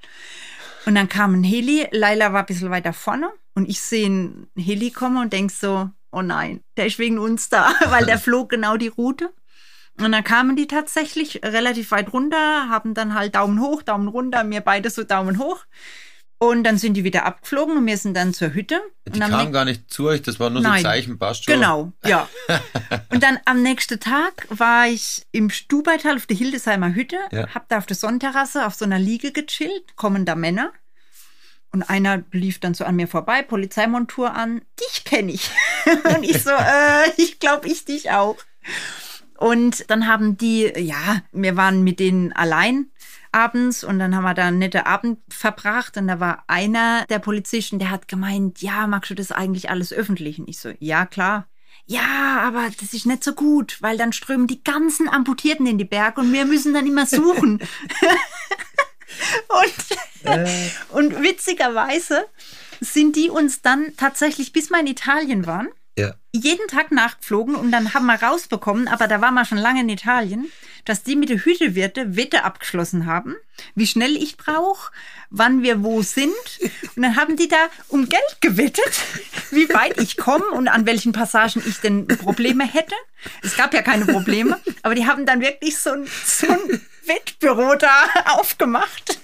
[0.86, 4.48] Und dann kam ein Heli, Laila war ein bisschen weiter vorne und ich sehe einen
[4.56, 8.50] Heli kommen und denk so, oh nein, der ist wegen uns da, weil der flog
[8.50, 9.32] genau die Route.
[10.00, 14.44] Und dann kamen die tatsächlich relativ weit runter, haben dann halt Daumen hoch, Daumen runter,
[14.44, 15.66] mir beide so Daumen hoch.
[16.40, 18.80] Und dann sind die wieder abgeflogen und wir sind dann zur Hütte.
[19.08, 20.84] Die kamen gar nicht zu euch, das war nur so ein Nein.
[20.84, 21.56] Zeichen, passt schon.
[21.56, 22.30] Genau, ja.
[23.10, 27.48] Und dann am nächsten Tag war ich im Stubaital auf der Hildesheimer Hütte, Ja.
[27.56, 30.72] hab da auf der Sonnenterrasse auf so einer Liege gechillt, kommen da Männer.
[31.72, 35.50] Und einer lief dann so an mir vorbei, Polizeimontur an, dich kenne ich.
[36.16, 38.38] Und ich so, äh, ich glaube, ich dich auch.
[39.38, 42.90] Und dann haben die, ja, wir waren mit denen allein
[43.32, 47.20] abends und dann haben wir da einen netten Abend verbracht und da war einer der
[47.20, 50.40] Polizisten, der hat gemeint, ja, magst du das eigentlich alles öffentlich?
[50.40, 51.48] Und ich so, ja, klar.
[51.86, 55.86] Ja, aber das ist nicht so gut, weil dann strömen die ganzen Amputierten in die
[55.86, 57.62] Berge und wir müssen dann immer suchen.
[59.48, 60.44] und,
[60.90, 62.26] und witzigerweise
[62.82, 66.14] sind die uns dann tatsächlich, bis wir in Italien waren, Ja.
[66.32, 69.90] jeden Tag nachgeflogen und dann haben wir rausbekommen, aber da waren wir schon lange in
[69.90, 70.52] Italien,
[70.86, 73.36] dass die mit der Hütewirte Wette abgeschlossen haben,
[73.74, 74.92] wie schnell ich brauche,
[75.32, 76.36] wann wir wo sind.
[76.96, 77.58] Und dann haben die da
[77.88, 79.02] um Geld gewettet,
[79.52, 82.96] wie weit ich komme und an welchen Passagen ich denn Probleme hätte.
[83.42, 87.76] Es gab ja keine Probleme, aber die haben dann wirklich so ein, so ein Wettbüro
[87.76, 89.20] da aufgemacht.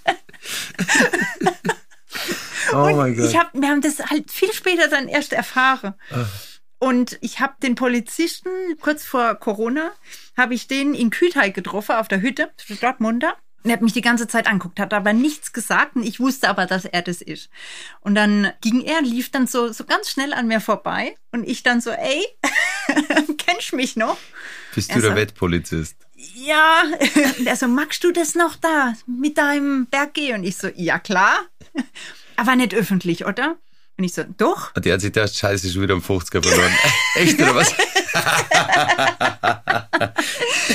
[2.71, 3.29] Oh mein Gott.
[3.29, 5.93] Ich hab, wir haben das halt viel später dann erst erfahren.
[6.83, 8.49] Und ich habe den Polizisten
[8.81, 9.91] kurz vor Corona,
[10.35, 13.37] habe ich den in Kühlteig getroffen auf der Hütte, der Dortmunder.
[13.63, 16.49] Und er hat mich die ganze Zeit anguckt, hat aber nichts gesagt und ich wusste
[16.49, 17.49] aber, dass er das ist.
[18.01, 21.63] Und dann ging er, lief dann so, so ganz schnell an mir vorbei und ich
[21.63, 22.21] dann so, ey,
[23.37, 24.17] kennst du mich noch?
[24.75, 25.95] Bist Er du der so- Wettpolizist?
[26.35, 26.83] Ja,
[27.39, 30.33] und er so, magst du das noch da mit deinem Berggeh?
[30.33, 31.33] Und ich so, ja klar,
[32.35, 33.55] aber nicht öffentlich, oder?
[33.97, 34.75] Und ich so, doch.
[34.75, 36.73] Und der hat sich gedacht, scheiße, schon wieder um 50er verloren.
[37.15, 37.73] Echt, oder was?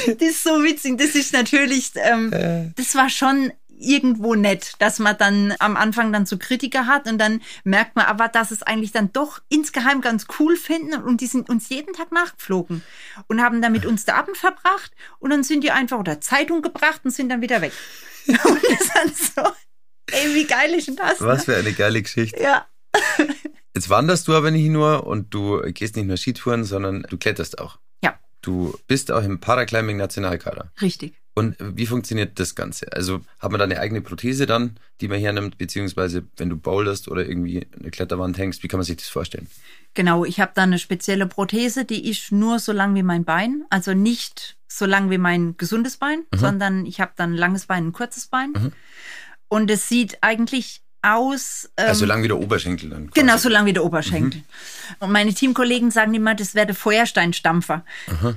[0.07, 0.99] Das ist so witzig.
[0.99, 6.27] Das ist natürlich, ähm, das war schon irgendwo nett, dass man dann am Anfang dann
[6.27, 10.27] so Kritiker hat und dann merkt man aber, dass es eigentlich dann doch insgeheim ganz
[10.39, 12.83] cool finden und die sind uns jeden Tag nachgeflogen
[13.29, 16.63] und haben dann mit uns den Abend verbracht und dann sind die einfach oder Zeitung
[16.63, 17.73] gebracht und sind dann wieder weg.
[18.29, 19.51] Und das dann so,
[20.13, 21.19] ey, wie geil ist denn das?
[21.23, 21.55] Was ne?
[21.55, 22.43] für eine geile Geschichte.
[22.43, 22.67] Ja.
[23.75, 27.59] Jetzt wanderst du aber nicht nur und du gehst nicht nur Skitouren, sondern du kletterst
[27.61, 27.79] auch.
[28.03, 30.71] Ja, Du bist auch im Paraclimbing-Nationalkader.
[30.81, 31.15] richtig.
[31.35, 32.93] Und wie funktioniert das Ganze?
[32.93, 37.07] Also hat man da eine eigene Prothese dann, die man hernimmt, beziehungsweise wenn du boulderst
[37.07, 39.47] oder irgendwie eine Kletterwand hängst, wie kann man sich das vorstellen?
[39.95, 43.63] Genau, ich habe da eine spezielle Prothese, die ist nur so lang wie mein Bein,
[43.71, 47.87] also nicht so lang wie mein gesundes Bein, sondern ich habe dann ein langes Bein,
[47.87, 48.73] ein kurzes Bein.
[49.47, 51.71] Und es sieht eigentlich aus.
[51.77, 53.11] Ähm, also lang wie der Oberschenkel dann.
[53.11, 53.21] quasi.
[53.21, 54.43] Genau, so lang wie der Oberschenkel.
[54.99, 57.85] Und meine Teamkollegen sagen immer, das wäre der Feuersteinstampfer.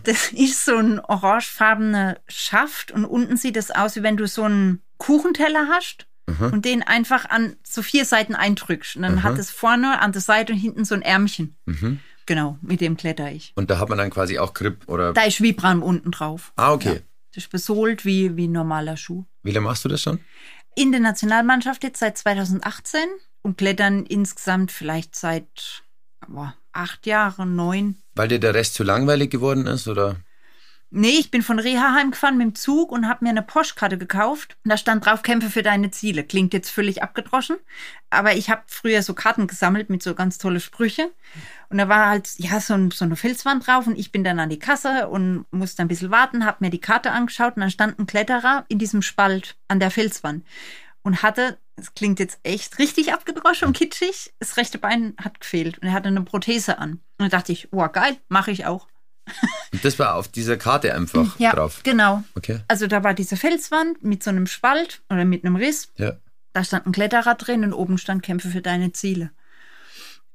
[0.04, 4.44] Das ist so ein orangefarbener Schaft und unten sieht es aus, wie wenn du so
[4.44, 6.08] einen Kuchenteller hast
[6.52, 8.96] und den einfach an so vier Seiten eindrückst.
[8.96, 11.56] Und dann hat es vorne an der Seite und hinten so ein Ärmchen.
[12.28, 13.52] Genau, mit dem kletter ich.
[13.56, 15.12] Und da hat man dann quasi auch Grip oder.
[15.12, 16.54] Da ist Vibram unten drauf.
[16.56, 17.02] Ah, okay.
[17.34, 19.26] Das ist besohlt wie, wie ein normaler Schuh.
[19.44, 20.20] Wie lange machst du das schon?
[20.76, 23.00] In der Nationalmannschaft jetzt seit 2018
[23.42, 25.84] und klettern insgesamt vielleicht seit
[26.28, 28.02] boah, acht Jahren, neun.
[28.16, 30.18] Weil dir der Rest zu langweilig geworden ist oder?
[30.94, 34.58] Nee, ich bin von Reha heimgefahren mit dem Zug und habe mir eine Postkarte gekauft.
[34.66, 36.26] Und da stand drauf, kämpfe für deine Ziele.
[36.26, 37.56] Klingt jetzt völlig abgedroschen.
[38.10, 41.10] Aber ich habe früher so Karten gesammelt mit so ganz tolle Sprüche.
[41.70, 44.40] Und da war halt, ja, so, ein, so eine Felswand drauf und ich bin dann
[44.40, 47.72] an die Kasse und musste ein bisschen warten, habe mir die Karte angeschaut und dann
[47.72, 50.46] stand ein Kletterer in diesem Spalt an der Felswand
[51.04, 55.78] und hatte, es klingt jetzt echt richtig abgedroschen und kitschig, das rechte Bein hat gefehlt
[55.78, 57.00] und er hatte eine Prothese an.
[57.18, 58.91] Und da dachte ich, oh geil, mache ich auch.
[59.74, 61.82] Und das war auf dieser Karte einfach Ja, drauf.
[61.84, 62.24] genau.
[62.36, 62.60] Okay.
[62.68, 65.90] Also da war diese Felswand mit so einem Spalt oder mit einem Riss.
[65.98, 66.14] Ja.
[66.54, 69.32] Da stand ein Kletterer drin und oben stand Kämpfe für deine Ziele.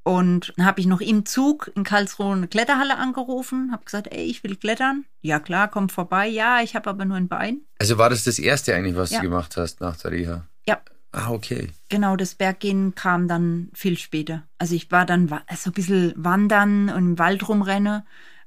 [0.03, 4.25] Und dann habe ich noch im Zug in Karlsruhe eine Kletterhalle angerufen, habe gesagt, ey,
[4.25, 5.05] ich will klettern.
[5.21, 6.29] Ja klar, komm vorbei.
[6.29, 7.63] Ja, ich habe aber nur ein Bein.
[7.81, 9.19] Also war das das erste eigentlich, was Ja.
[9.21, 10.47] du gemacht hast nach der Reha?
[10.67, 10.79] Ja,
[11.13, 11.71] Ah, okay.
[11.89, 14.45] genau, das Berggehen kam dann viel später.
[14.59, 18.03] Also ich war dann so ein bisschen wandern und im Wald rumrennen,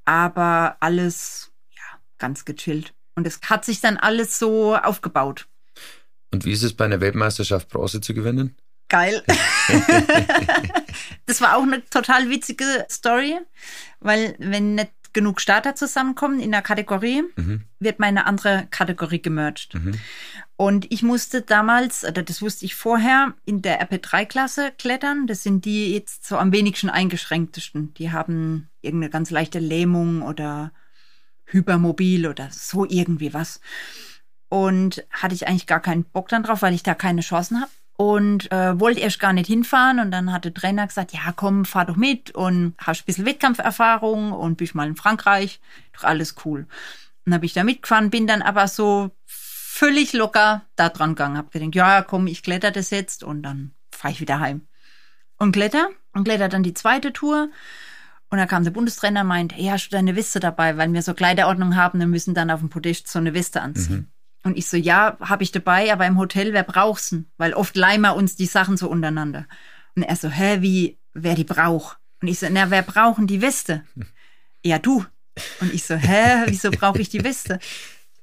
[0.09, 2.95] aber alles, ja, ganz gechillt.
[3.13, 5.47] Und es hat sich dann alles so aufgebaut.
[6.31, 8.55] Und wie ist es bei einer Weltmeisterschaft Bronze zu gewinnen?
[8.87, 9.23] Geil.
[11.27, 13.37] das war auch eine total witzige Story,
[13.99, 17.23] weil wenn nicht genug Starter zusammenkommen in der Kategorie,
[17.79, 19.75] wird meine andere Kategorie gemerged.
[20.55, 25.25] Und ich musste damals, oder das wusste ich vorher, in der RP3-Klasse klettern.
[25.25, 27.93] Das sind die jetzt so am wenigsten eingeschränktesten.
[27.93, 30.73] Die haben irgendeine ganz leichte Lähmung oder
[31.45, 33.61] hypermobil oder so irgendwie was.
[34.49, 37.71] Und hatte ich eigentlich gar keinen Bock dann drauf, weil ich da keine Chancen habe.
[38.01, 39.99] Und äh, wollte erst gar nicht hinfahren.
[39.99, 43.25] Und dann hat der Trainer gesagt, ja komm, fahr doch mit und hast ein bisschen
[43.25, 45.59] Wettkampferfahrung und bist mal in Frankreich.
[45.91, 46.65] Doch alles cool.
[47.25, 51.37] Dann habe ich da mitgefahren, bin dann aber so völlig locker da dran gegangen.
[51.37, 54.61] Hab gedacht, ja komm, ich kletter das jetzt und dann fahre ich wieder heim.
[55.37, 57.49] Und kletter und kletter dann die zweite Tour.
[58.29, 60.77] Und da kam der Bundestrainer und meint, hey, hast du deine Weste dabei?
[60.77, 64.09] Weil wir so Kleiderordnung haben, wir müssen dann auf dem Podest so eine Weste anziehen.
[64.43, 67.29] Und ich so, ja, habe ich dabei, aber im Hotel, wer braucht's denn?
[67.37, 69.47] Weil oft leihen wir uns die Sachen so untereinander.
[69.95, 71.97] Und er so, hä, wie, wer die braucht?
[72.21, 73.83] Und ich so, na, wer brauchen die Weste?
[74.63, 75.05] Ja, du.
[75.61, 77.59] Und ich so, hä, wieso brauche ich die Weste?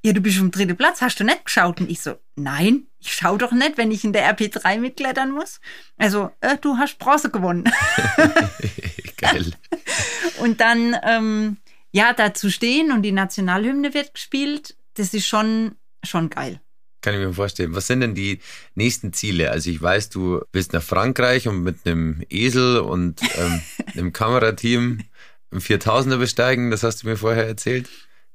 [0.02, 1.80] Ja, du bist im dritten Platz, hast du nicht geschaut?
[1.80, 5.60] Und ich so, nein, ich schau doch nicht, wenn ich in der RP3 mitklettern muss.
[5.96, 7.64] Also, äh, du hast Bronze gewonnen.
[9.16, 9.52] Geil.
[10.38, 11.56] Und dann, ähm,
[11.92, 15.76] ja, da zu stehen und die Nationalhymne wird gespielt, das ist schon,
[16.06, 16.60] schon geil.
[17.02, 17.74] Kann ich mir vorstellen.
[17.74, 18.40] Was sind denn die
[18.74, 19.50] nächsten Ziele?
[19.50, 23.62] Also ich weiß, du willst nach Frankreich und mit einem Esel und ähm,
[23.94, 25.04] einem Kamerateam
[25.52, 26.70] im 4000er besteigen.
[26.70, 27.88] Das hast du mir vorher erzählt.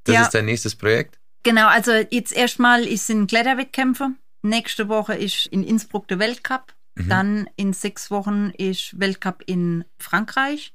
[0.05, 0.21] Das Ja.
[0.23, 1.19] ist dein nächstes Projekt?
[1.43, 4.11] Genau, also jetzt erstmal ist in Kletterwettkämpfe.
[4.43, 6.73] Nächste Woche ist in Innsbruck der Weltcup.
[6.95, 10.73] Dann in sechs Wochen ist Weltcup in Frankreich.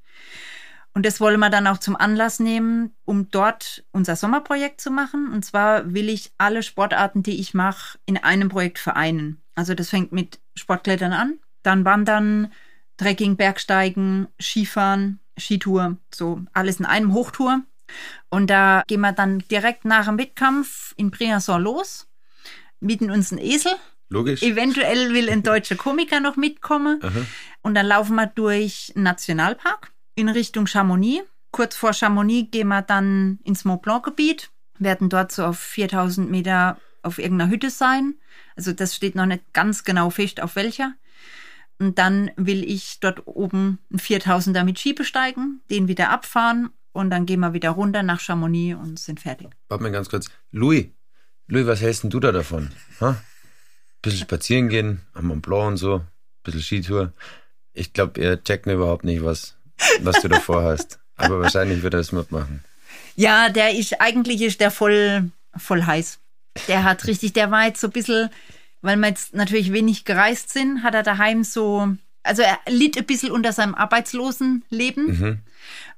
[0.96, 5.30] Und das wollen wir dann auch zum Anlass nehmen, um dort unser Sommerprojekt zu machen.
[5.30, 9.42] Und zwar will ich alle Sportarten, die ich mache, in einem Projekt vereinen.
[9.54, 12.50] Also das fängt mit Sportklettern an, dann Wandern,
[12.96, 17.60] Trekking, Bergsteigen, Skifahren, Skitour, so alles in einem Hochtour.
[18.30, 22.08] Und da gehen wir dann direkt nach dem Wettkampf in Briançon los,
[22.80, 23.72] mieten uns einen Esel.
[24.08, 24.42] Logisch.
[24.42, 27.00] Eventuell will ein deutscher Komiker noch mitkommen.
[27.02, 27.26] Aha.
[27.60, 31.24] Und dann laufen wir durch einen Nationalpark in Richtung Chamonix.
[31.52, 36.78] Kurz vor Chamonix gehen wir dann ins Mont Blanc-Gebiet, werden dort so auf 4000 Meter
[37.02, 38.16] auf irgendeiner Hütte sein.
[38.56, 40.94] Also das steht noch nicht ganz genau fest, auf welcher.
[41.78, 47.10] Und dann will ich dort oben einen 4000er mit Ski besteigen, den wieder abfahren und
[47.10, 49.48] dann gehen wir wieder runter nach Chamonix und sind fertig.
[49.68, 50.30] Warte mal ganz kurz.
[50.50, 50.86] Louis,
[51.46, 52.70] Louis, was hältst denn du da davon?
[53.00, 53.16] Ha?
[54.02, 56.02] Bisschen spazieren gehen, am Mont Blanc und so,
[56.42, 57.12] bisschen Skitour.
[57.72, 59.56] Ich glaube, er checkt überhaupt nicht, was,
[60.00, 60.98] was du davor hast.
[61.16, 62.62] Aber wahrscheinlich wird er es mitmachen.
[63.14, 66.18] Ja, der ist, eigentlich ist der voll, voll heiß.
[66.68, 68.30] Der hat richtig, der war jetzt so ein bisschen,
[68.82, 71.88] weil wir jetzt natürlich wenig gereist sind, hat er daheim so,
[72.22, 75.06] also er litt ein bisschen unter seinem Arbeitslosenleben.
[75.06, 75.38] Mhm.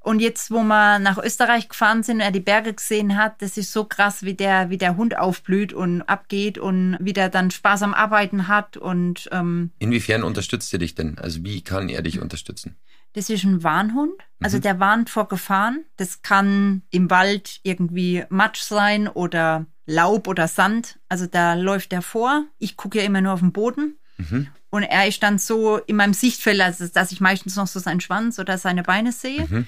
[0.00, 3.56] Und jetzt, wo wir nach Österreich gefahren sind und er die Berge gesehen hat, das
[3.56, 7.50] ist so krass, wie der, wie der Hund aufblüht und abgeht und wie der dann
[7.50, 8.76] Spaß am Arbeiten hat.
[8.76, 11.18] Und ähm, Inwiefern unterstützt er dich denn?
[11.18, 12.76] Also wie kann er dich unterstützen?
[13.14, 14.12] Das ist ein Warnhund.
[14.40, 14.62] Also Mhm.
[14.62, 15.84] der warnt vor Gefahren.
[15.96, 20.98] Das kann im Wald irgendwie Matsch sein oder Laub oder Sand.
[21.08, 22.44] Also da läuft er vor.
[22.58, 23.98] Ich gucke ja immer nur auf den Boden.
[24.18, 24.48] Mhm.
[24.70, 28.00] Und er ist dann so in meinem Sichtfeld, also dass ich meistens noch so seinen
[28.00, 29.46] Schwanz oder seine Beine sehe.
[29.48, 29.66] Mhm.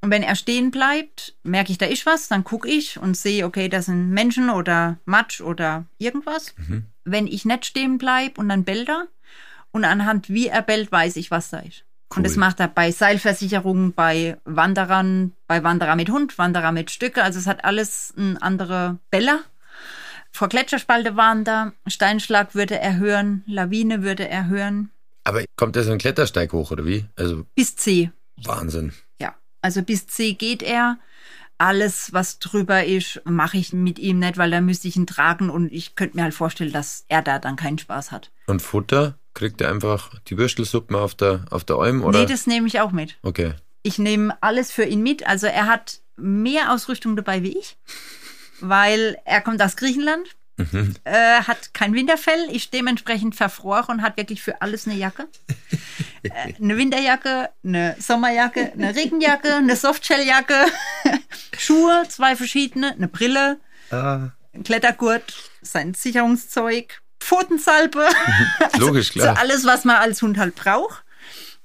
[0.00, 3.46] Und wenn er stehen bleibt, merke ich, da ist was, dann gucke ich und sehe,
[3.46, 6.54] okay, das sind Menschen oder Matsch oder irgendwas.
[6.56, 6.86] Mhm.
[7.04, 9.06] Wenn ich nicht stehen bleibe und dann bellt er
[9.70, 11.84] und anhand wie er bellt, weiß ich, was da ist.
[12.16, 12.40] Und das Cool.
[12.40, 17.22] macht er bei Seilversicherungen, bei Wanderern, bei Wanderer mit Hund, Wanderer mit Stücke.
[17.22, 19.40] Also es hat alles ein andere Beller.
[20.30, 24.90] Vor Gletscherspalte waren da, Steinschlag würde er hören, Lawine würde er hören,
[25.24, 27.04] Aber kommt er so einen Klettersteig hoch oder wie?
[27.16, 28.10] Also bis C.
[28.42, 28.92] Wahnsinn.
[29.20, 30.98] Ja, also bis C geht er.
[31.58, 35.48] Alles, was drüber ist, mache ich mit ihm nicht, weil da müsste ich ihn tragen
[35.48, 38.32] und ich könnte mir halt vorstellen, dass er da dann keinen Spaß hat.
[38.46, 39.16] Und Futter?
[39.34, 42.02] Kriegt er einfach die Würstelsuppen auf der, auf der Alm?
[42.04, 42.20] Oder?
[42.20, 43.16] Nee, das nehme ich auch mit.
[43.22, 43.54] okay.
[43.84, 45.26] Ich nehme alles für ihn mit.
[45.26, 47.76] Also er hat mehr Ausrüstung dabei wie ich,
[48.60, 50.26] weil er kommt aus Griechenland,
[50.58, 50.94] Mhm.
[51.04, 55.26] äh, hat kein Winterfell, ist dementsprechend verfroren und hat wirklich für alles eine Jacke.
[56.22, 60.54] äh, eine Winterjacke, eine Sommerjacke, eine Regenjacke, eine Softshelljacke,
[61.58, 63.58] Schuhe, zwei verschiedene, eine Brille,
[63.90, 68.06] Ah, ein Klettergurt, sein Sicherungszeug, Pfotensalbe.
[68.78, 69.38] logisch, So klar.
[69.38, 71.02] alles, was man als Hund halt braucht.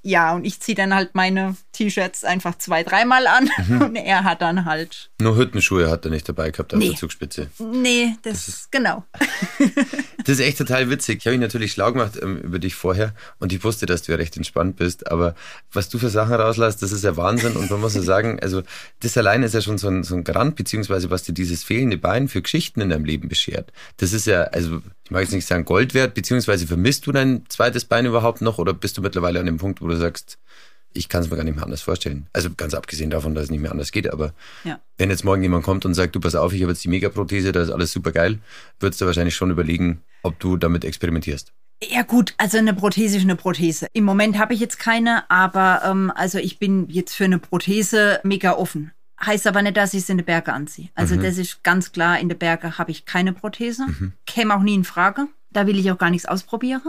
[0.02, 3.80] Ja, und ich ziehe dann halt meine T-Shirts einfach zwei, dreimal an Mhm.
[3.82, 5.10] und er hat dann halt.
[5.20, 6.88] Nur Hüttenschuhe hat er nicht dabei gehabt auf Nee.
[6.90, 7.48] der Zugspitze.
[7.58, 9.04] Nee, das, ist genau.
[10.24, 11.18] Das ist echt total witzig.
[11.20, 14.12] Ich habe mich natürlich schlau gemacht ähm, über dich vorher und ich wusste, dass du
[14.12, 15.10] ja recht entspannt bist.
[15.10, 15.34] Aber
[15.72, 17.56] was du für Sachen rauslässt, das ist ja Wahnsinn.
[17.56, 18.62] Und man muss ja sagen, also
[19.00, 21.96] das alleine ist ja schon so ein, so ein Garant, beziehungsweise was dir dieses fehlende
[21.96, 23.72] Bein für Geschichten in deinem Leben beschert.
[23.96, 27.44] Das ist ja, also ich mag jetzt nicht sagen Gold wert, beziehungsweise vermisst du dein
[27.48, 30.38] zweites Bein überhaupt noch oder bist du mittlerweile an dem Punkt, wo du sagst,
[30.92, 32.26] ich kann es mir gar nicht mehr anders vorstellen.
[32.32, 34.32] Also ganz abgesehen davon, dass es nicht mehr anders geht, aber
[34.64, 34.80] Ja.
[34.96, 37.52] wenn jetzt morgen jemand kommt und sagt, du pass auf, ich habe jetzt die Megaprothese,
[37.52, 38.38] da ist alles super geil,
[38.80, 41.52] würdest du wahrscheinlich schon überlegen, ob du damit experimentierst.
[41.82, 43.86] Ja gut, also eine Prothese ist eine Prothese.
[43.92, 48.18] Im Moment habe ich jetzt keine, aber ähm, also ich bin jetzt für eine Prothese
[48.24, 48.90] mega offen.
[49.24, 50.88] Heißt aber nicht, dass ich es in die Berge anziehe.
[50.94, 53.84] Also das ist ganz klar, in den Berge habe ich keine Prothese.
[54.26, 55.26] Käme auch nie in Frage.
[55.50, 56.82] Da will ich auch gar nichts ausprobieren.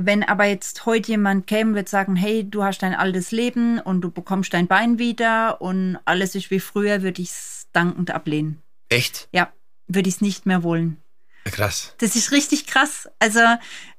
[0.00, 4.00] Wenn aber jetzt heute jemand käme, wird sagen, hey, du hast dein altes Leben und
[4.00, 8.62] du bekommst dein Bein wieder und alles ist wie früher, würde ich es dankend ablehnen.
[8.88, 9.28] Echt?
[9.32, 9.52] Ja,
[9.88, 10.98] würde ich es nicht mehr wollen.
[11.44, 11.94] Krass.
[11.98, 13.08] Das ist richtig krass.
[13.18, 13.40] Also,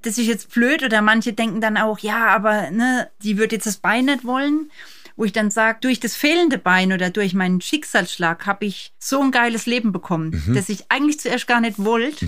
[0.02, 3.66] das ist jetzt blöd oder manche denken dann auch, ja, aber ne, die wird jetzt
[3.66, 4.72] das Bein nicht wollen.
[5.16, 9.22] Wo ich dann sage, durch das fehlende Bein oder durch meinen Schicksalsschlag habe ich so
[9.22, 12.26] ein geiles Leben bekommen, das ich eigentlich zuerst gar nicht wollte.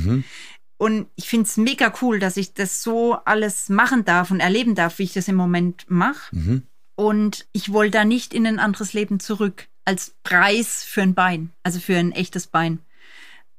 [0.81, 4.73] Und ich finde es mega cool, dass ich das so alles machen darf und erleben
[4.73, 6.63] darf, wie ich das im Moment mache.
[6.95, 11.51] Und ich wollte da nicht in ein anderes Leben zurück als Preis für ein Bein,
[11.61, 12.79] also für ein echtes Bein.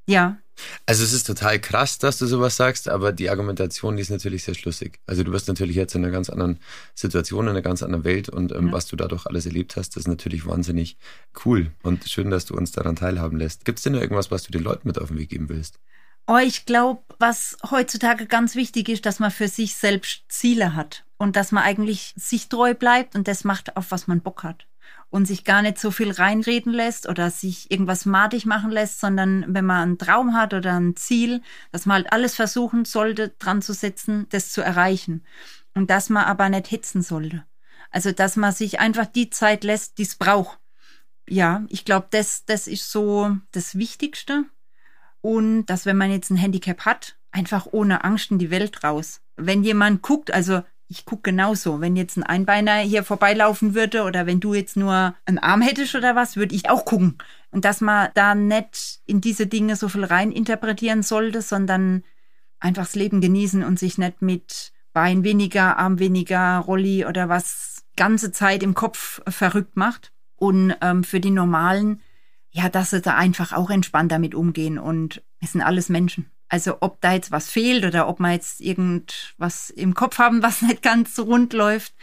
[0.09, 0.39] Ja,
[0.85, 4.43] Also es ist total krass, dass du sowas sagst, aber die Argumentation, die ist natürlich
[4.43, 4.99] sehr schlüssig.
[5.07, 6.59] Also du bist natürlich jetzt in einer ganz anderen
[6.97, 8.73] Situation, in einer ganz anderen Welt und ähm, Ja.
[8.73, 10.97] was du dadurch alles erlebt hast, das ist natürlich wahnsinnig
[11.45, 13.65] cool und schön, dass du uns daran teilhaben lässt.
[13.65, 15.79] Gibt es denn noch irgendwas, was du den Leuten mit auf den Weg geben willst?
[16.27, 21.05] Oh, ich glaube, was heutzutage ganz wichtig ist, dass man für sich selbst Ziele hat
[21.19, 24.67] und dass man eigentlich sich treu bleibt und das macht, auf was man Bock hat.
[25.11, 29.45] und sich gar nicht so viel reinreden lässt oder sich irgendwas madig machen lässt, sondern
[29.47, 33.61] wenn man einen Traum hat oder ein Ziel, dass man halt alles versuchen sollte, dran
[33.61, 35.25] zu setzen, das zu erreichen.
[35.75, 37.45] Und dass man aber nicht hetzen sollte.
[37.91, 40.59] Also, dass man sich einfach die Zeit lässt, die es braucht.
[41.29, 44.45] Ja, ich glaube, das, das ist so das Wichtigste.
[45.23, 49.23] Und dass, wenn man jetzt ein Handicap hat, einfach ohne Angst in die Welt raus.
[49.37, 51.81] Wenn jemand guckt, also ich gucke genauso.
[51.81, 55.95] Wenn jetzt ein Einbeiner hier vorbeilaufen würde oder wenn du jetzt nur einen Arm hättest
[55.95, 57.17] oder was, würde ich auch gucken.
[57.51, 62.05] Und dass man da nicht in diese Dinge so viel rein interpretieren sollte, sondern
[62.61, 67.85] einfach das Leben genießen und sich nicht mit Bein weniger, Arm weniger, Rolli oder was
[67.97, 70.13] ganze Zeit im Kopf verrückt macht.
[70.37, 72.01] Und ähm, für die Normalen,
[72.53, 74.79] ja, dass sie da einfach auch entspannt damit umgehen.
[74.79, 76.31] Und wir sind alles Menschen.
[76.49, 80.63] Also ob da jetzt was fehlt oder ob wir jetzt irgendwas im Kopf haben, was
[80.63, 81.95] nicht ganz so rund läuft,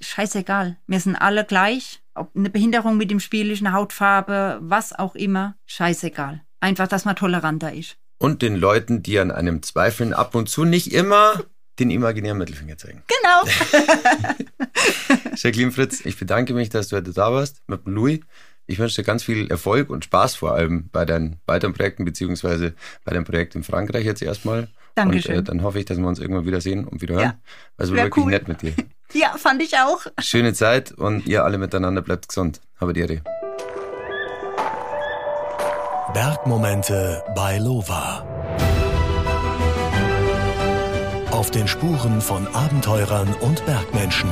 [0.00, 0.76] scheißegal.
[0.86, 2.02] Wir sind alle gleich.
[2.14, 6.42] Ob eine Behinderung mit dem Spiel ist, eine Hautfarbe, was auch immer, scheißegal.
[6.60, 7.96] Einfach, dass man toleranter ist.
[8.18, 11.42] Und den Leuten, die an einem zweifeln, ab und zu nicht immer
[11.78, 13.02] den imaginären Mittelfinger zeigen.
[13.08, 14.36] Genau.
[15.34, 18.20] Jacqueline Fritz, ich bedanke mich, dass du heute da warst mit dem Louis.
[18.66, 22.74] Ich wünsche dir ganz viel Erfolg und Spaß vor allem bei deinen weiteren Projekten, beziehungsweise
[23.04, 24.68] bei deinem Projekt in Frankreich jetzt erstmal.
[24.94, 25.36] Dankeschön.
[25.36, 27.24] Und äh, dann hoffe ich, dass wir uns irgendwann wieder sehen und wieder hören.
[27.24, 27.38] Ja.
[27.76, 28.30] War Wär wirklich cool.
[28.30, 28.72] nett mit dir.
[29.12, 30.06] ja, fand ich auch.
[30.20, 32.60] Schöne Zeit und ihr alle miteinander bleibt gesund.
[32.80, 33.22] Habe die Ehre.
[36.14, 38.24] Bergmomente bei Lova.
[41.32, 44.30] Auf den Spuren von Abenteurern und Bergmenschen.